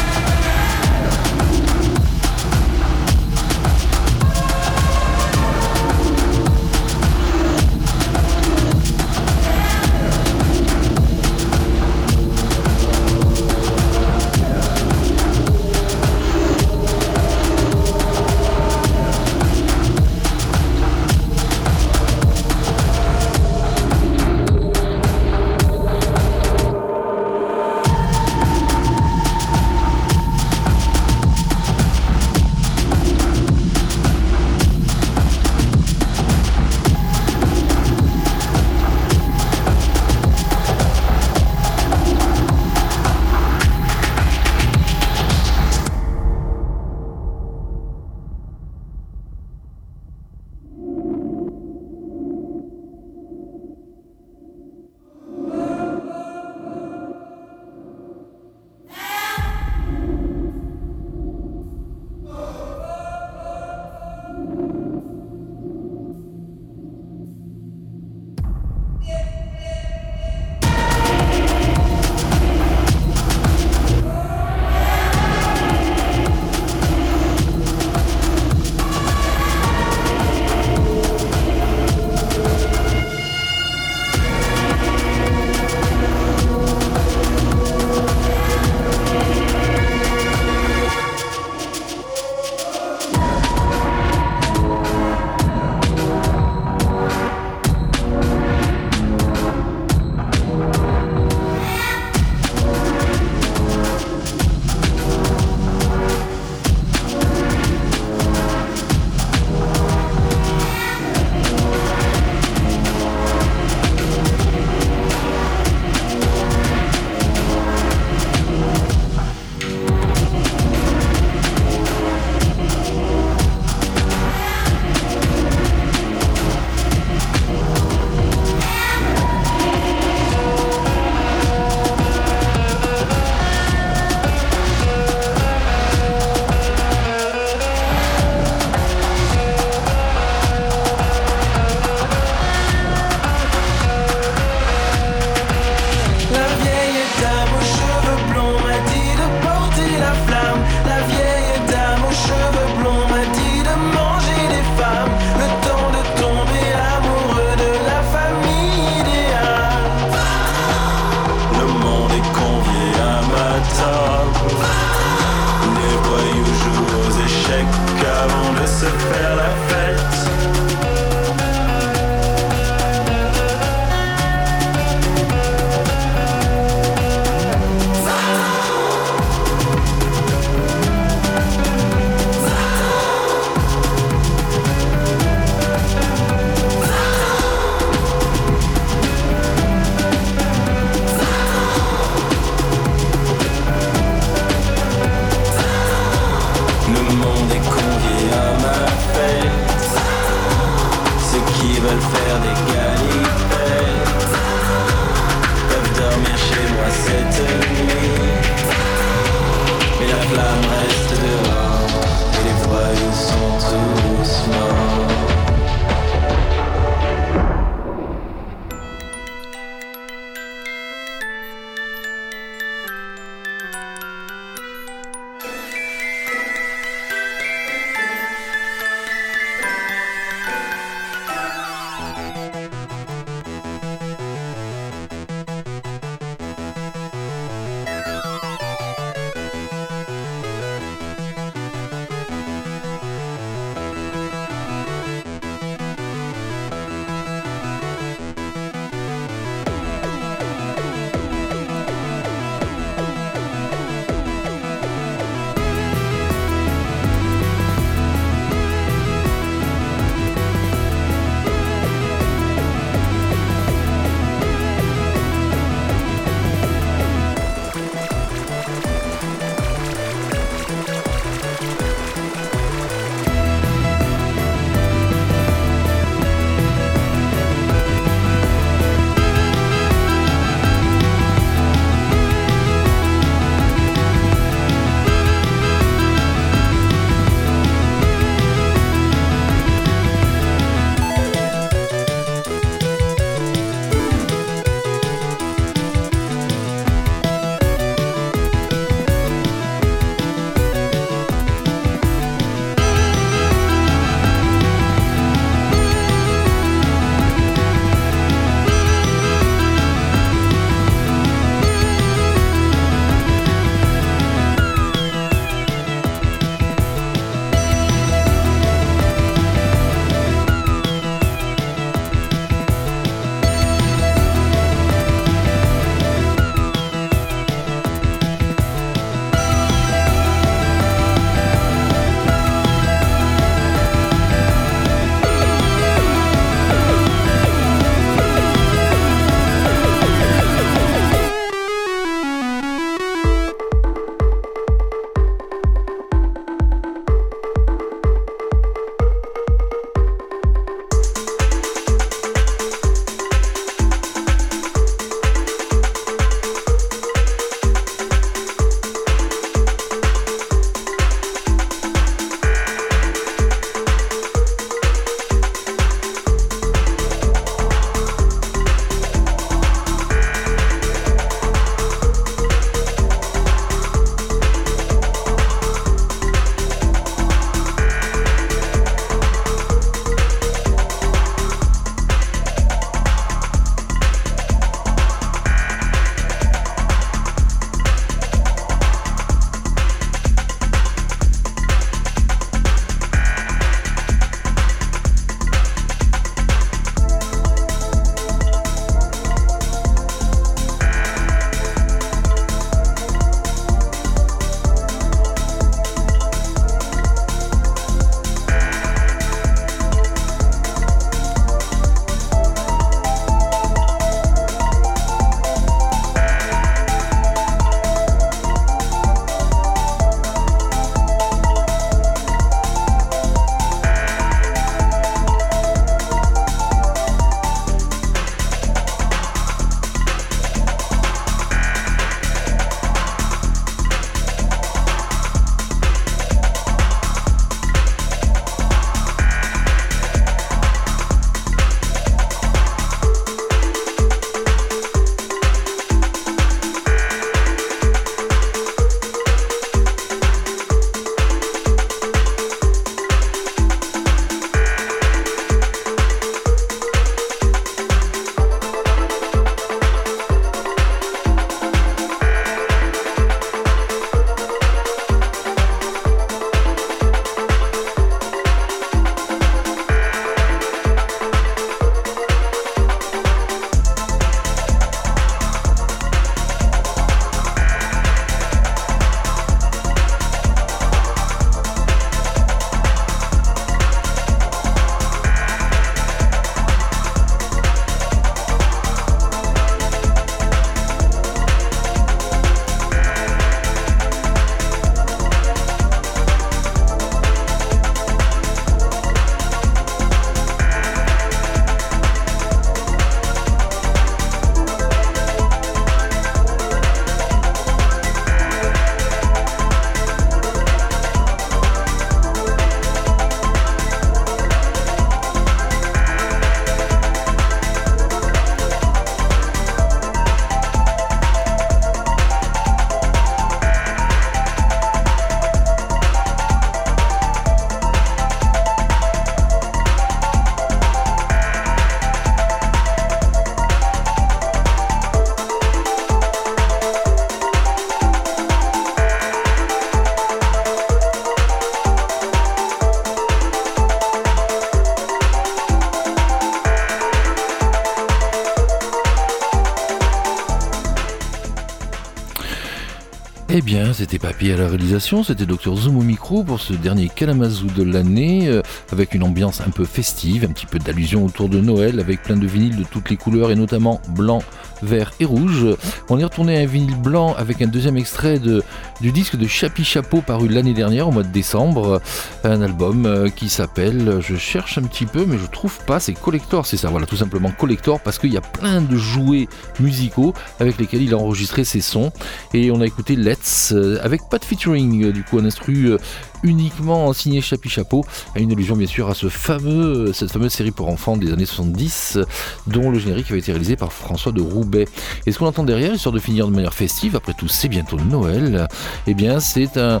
Eh 553.56 553.62
bien, 553.62 553.92
c'était 553.92 554.18
Papy 554.18 554.50
à 554.50 554.56
la 554.56 554.66
réalisation, 554.66 555.22
c'était 555.22 555.46
Dr 555.46 555.76
Zoom 555.76 555.96
au 555.96 556.02
micro 556.02 556.42
pour 556.42 556.58
ce 556.58 556.72
dernier 556.72 557.08
Kalamazoo 557.08 557.68
de 557.68 557.84
l'année, 557.84 558.48
euh, 558.48 558.62
avec 558.90 559.14
une 559.14 559.22
ambiance 559.22 559.60
un 559.60 559.70
peu 559.70 559.84
festive, 559.84 560.44
un 560.44 560.52
petit 560.52 560.66
peu 560.66 560.80
d'allusion 560.80 561.24
autour 561.24 561.48
de 561.48 561.60
Noël, 561.60 562.00
avec 562.00 562.24
plein 562.24 562.36
de 562.36 562.48
vinyles 562.48 562.74
de 562.74 562.82
toutes 562.82 563.10
les 563.10 563.16
couleurs 563.16 563.52
et 563.52 563.54
notamment 563.54 564.00
blanc, 564.08 564.42
vert 564.82 565.12
et 565.20 565.24
rouge. 565.24 565.68
On 566.08 566.18
est 566.18 566.24
retourné 566.24 566.56
à 566.56 566.62
un 566.62 566.66
vinyle 566.66 566.96
blanc 566.96 567.32
avec 567.38 567.62
un 567.62 567.68
deuxième 567.68 567.96
extrait 567.96 568.40
de, 568.40 568.64
du 569.00 569.12
disque 569.12 569.36
de 569.36 569.46
Chapi 569.46 569.84
Chapeau 569.84 570.20
paru 570.20 570.48
l'année 570.48 570.74
dernière 570.74 571.08
au 571.08 571.12
mois 571.12 571.22
de 571.22 571.32
décembre. 571.32 572.00
Un 572.44 572.62
album 572.62 573.06
euh, 573.06 573.28
qui 573.28 573.48
s'appelle, 573.48 574.18
je 574.20 574.36
cherche 574.36 574.78
un 574.78 574.82
petit 574.82 575.06
peu 575.06 575.24
mais 575.26 575.38
je 575.38 575.46
trouve 575.46 575.78
pas, 575.84 576.00
c'est 576.00 576.14
Collector, 576.14 576.66
c'est 576.66 576.76
ça, 576.76 576.88
voilà 576.88 577.06
tout 577.06 577.16
simplement 577.16 577.50
Collector 577.50 578.00
parce 578.00 578.18
qu'il 578.18 578.32
y 578.32 578.36
a 578.36 578.40
plein 578.40 578.80
de 578.80 578.96
jouets 578.96 579.48
musicaux 579.80 580.34
avec 580.60 580.78
lesquels 580.78 581.02
il 581.02 581.14
a 581.14 581.18
enregistré 581.18 581.64
ses 581.64 581.80
sons. 581.80 582.12
Et 582.52 582.70
on 582.70 582.80
a 582.80 582.86
écouté 582.86 583.16
Let's 583.16 583.72
euh, 583.72 583.98
avec 584.02 584.28
pas 584.30 584.38
de 584.38 584.44
featuring, 584.44 585.04
euh, 585.04 585.12
du 585.12 585.24
coup 585.24 585.38
un 585.38 585.44
instru 585.44 585.96
uniquement 586.44 587.12
signé 587.12 587.40
Chapi 587.40 587.68
Chapeau, 587.68 588.04
une 588.36 588.52
allusion 588.52 588.76
bien 588.76 588.86
sûr 588.86 589.08
à 589.08 589.14
ce 589.14 589.28
fameux, 589.28 590.12
cette 590.12 590.30
fameuse 590.30 590.52
série 590.52 590.70
pour 590.70 590.88
enfants 590.88 591.16
des 591.16 591.32
années 591.32 591.46
70, 591.46 592.18
dont 592.66 592.90
le 592.90 592.98
générique 592.98 593.30
avait 593.30 593.40
été 593.40 593.50
réalisé 593.50 593.76
par 593.76 593.92
François 593.92 594.30
de 594.30 594.40
Roubaix. 594.40 594.86
Et 595.26 595.32
ce 595.32 595.38
qu'on 595.38 595.46
entend 595.46 595.64
derrière, 595.64 595.94
histoire 595.94 596.12
de 596.12 596.20
finir 596.20 596.46
de 596.46 596.52
manière 596.52 596.74
festive, 596.74 597.16
après 597.16 597.32
tout 597.32 597.48
c'est 597.48 597.68
bientôt 597.68 597.96
Noël, 597.98 598.68
eh 599.06 599.14
bien 599.14 599.40
c'est 599.40 599.78
un, 599.78 600.00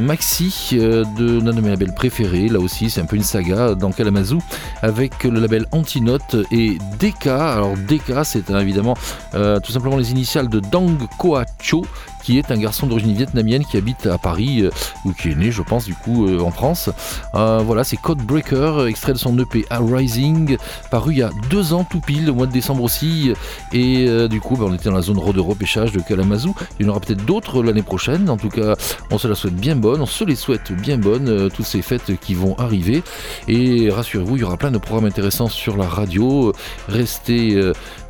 maxi 0.00 0.70
euh, 0.74 1.04
de 1.18 1.40
l'un 1.40 1.52
de 1.52 1.60
mes 1.60 1.70
labels 1.70 1.94
préférés, 1.94 2.48
là 2.48 2.60
aussi 2.60 2.88
c'est 2.88 3.00
un 3.00 3.06
peu 3.06 3.16
une 3.16 3.22
saga 3.22 3.74
dans 3.74 3.90
Kalamazoo, 3.90 4.38
avec 4.82 5.24
le 5.24 5.40
label 5.40 5.66
Antinote 5.72 6.36
et 6.52 6.78
DK. 6.98 7.26
Alors 7.26 7.74
DK 7.76 8.24
c'est 8.24 8.48
évidemment 8.50 8.94
euh, 9.34 9.58
tout 9.58 9.72
simplement 9.72 9.96
les 9.96 10.12
initiales 10.12 10.48
de 10.48 10.60
Dang 10.60 10.96
Koa 11.18 11.44
Cho, 11.60 11.84
qui 12.30 12.38
est 12.38 12.52
un 12.52 12.58
garçon 12.58 12.86
d'origine 12.86 13.12
vietnamienne 13.12 13.64
qui 13.64 13.76
habite 13.76 14.06
à 14.06 14.16
Paris, 14.16 14.62
euh, 14.62 14.70
ou 15.04 15.12
qui 15.12 15.30
est 15.30 15.34
né, 15.34 15.50
je 15.50 15.62
pense, 15.62 15.84
du 15.84 15.96
coup, 15.96 16.28
euh, 16.28 16.38
en 16.38 16.52
France. 16.52 16.88
Euh, 17.34 17.60
voilà, 17.64 17.82
c'est 17.82 17.96
Codebreaker, 17.96 18.86
extrait 18.86 19.12
de 19.12 19.18
son 19.18 19.36
EP 19.36 19.64
Rising, 19.68 20.56
paru 20.92 21.14
il 21.14 21.18
y 21.18 21.22
a 21.22 21.30
deux 21.50 21.72
ans 21.72 21.82
tout 21.82 21.98
pile, 21.98 22.30
au 22.30 22.34
mois 22.34 22.46
de 22.46 22.52
décembre 22.52 22.84
aussi. 22.84 23.32
Et 23.72 24.06
du 24.28 24.40
coup, 24.40 24.56
bah, 24.56 24.66
on 24.68 24.74
était 24.74 24.84
dans 24.90 24.94
la 24.94 25.02
zone 25.02 25.16
de 25.16 25.40
repêchage 25.40 25.90
de 25.90 25.98
Kalamazoo. 26.00 26.54
Il 26.78 26.86
y 26.86 26.88
en 26.88 26.92
aura 26.92 27.00
peut-être 27.00 27.24
d'autres 27.24 27.64
l'année 27.64 27.82
prochaine. 27.82 28.30
En 28.30 28.36
tout 28.36 28.48
cas, 28.48 28.76
on 29.10 29.18
se 29.18 29.26
la 29.26 29.34
souhaite 29.34 29.56
bien 29.56 29.74
bonne, 29.74 30.00
on 30.00 30.06
se 30.06 30.22
les 30.22 30.36
souhaite 30.36 30.70
bien 30.70 30.98
bonnes, 30.98 31.50
toutes 31.50 31.66
ces 31.66 31.82
fêtes 31.82 32.12
qui 32.20 32.34
vont 32.34 32.54
arriver. 32.58 33.02
Et 33.48 33.90
rassurez-vous, 33.90 34.36
il 34.36 34.40
y 34.40 34.44
aura 34.44 34.56
plein 34.56 34.70
de 34.70 34.78
programmes 34.78 35.06
intéressants 35.06 35.48
sur 35.48 35.76
la 35.76 35.88
radio. 35.88 36.52
Restez 36.88 37.60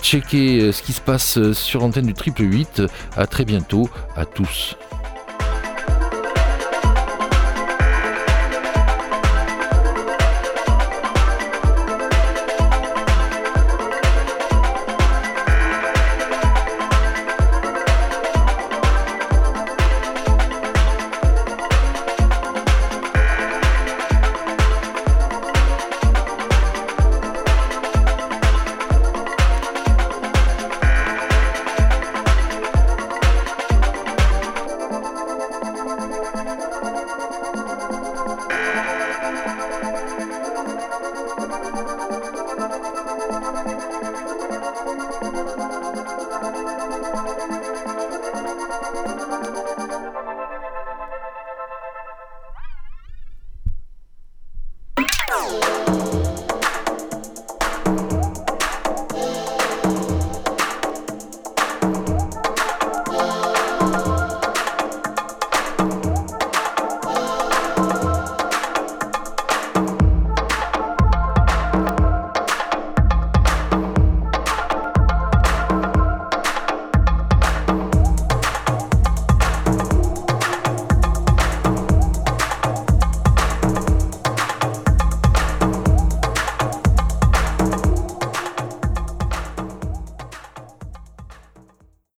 checker 0.02 0.72
ce 0.72 0.82
qui 0.82 0.92
se 0.92 1.00
passe 1.00 1.52
sur 1.52 1.80
l'antenne 1.80 2.06
du 2.06 2.14
triple 2.14 2.42
8. 2.42 2.82
À 3.16 3.26
très 3.26 3.44
bientôt 3.44 3.88
à 4.16 4.24
tous. 4.24 4.76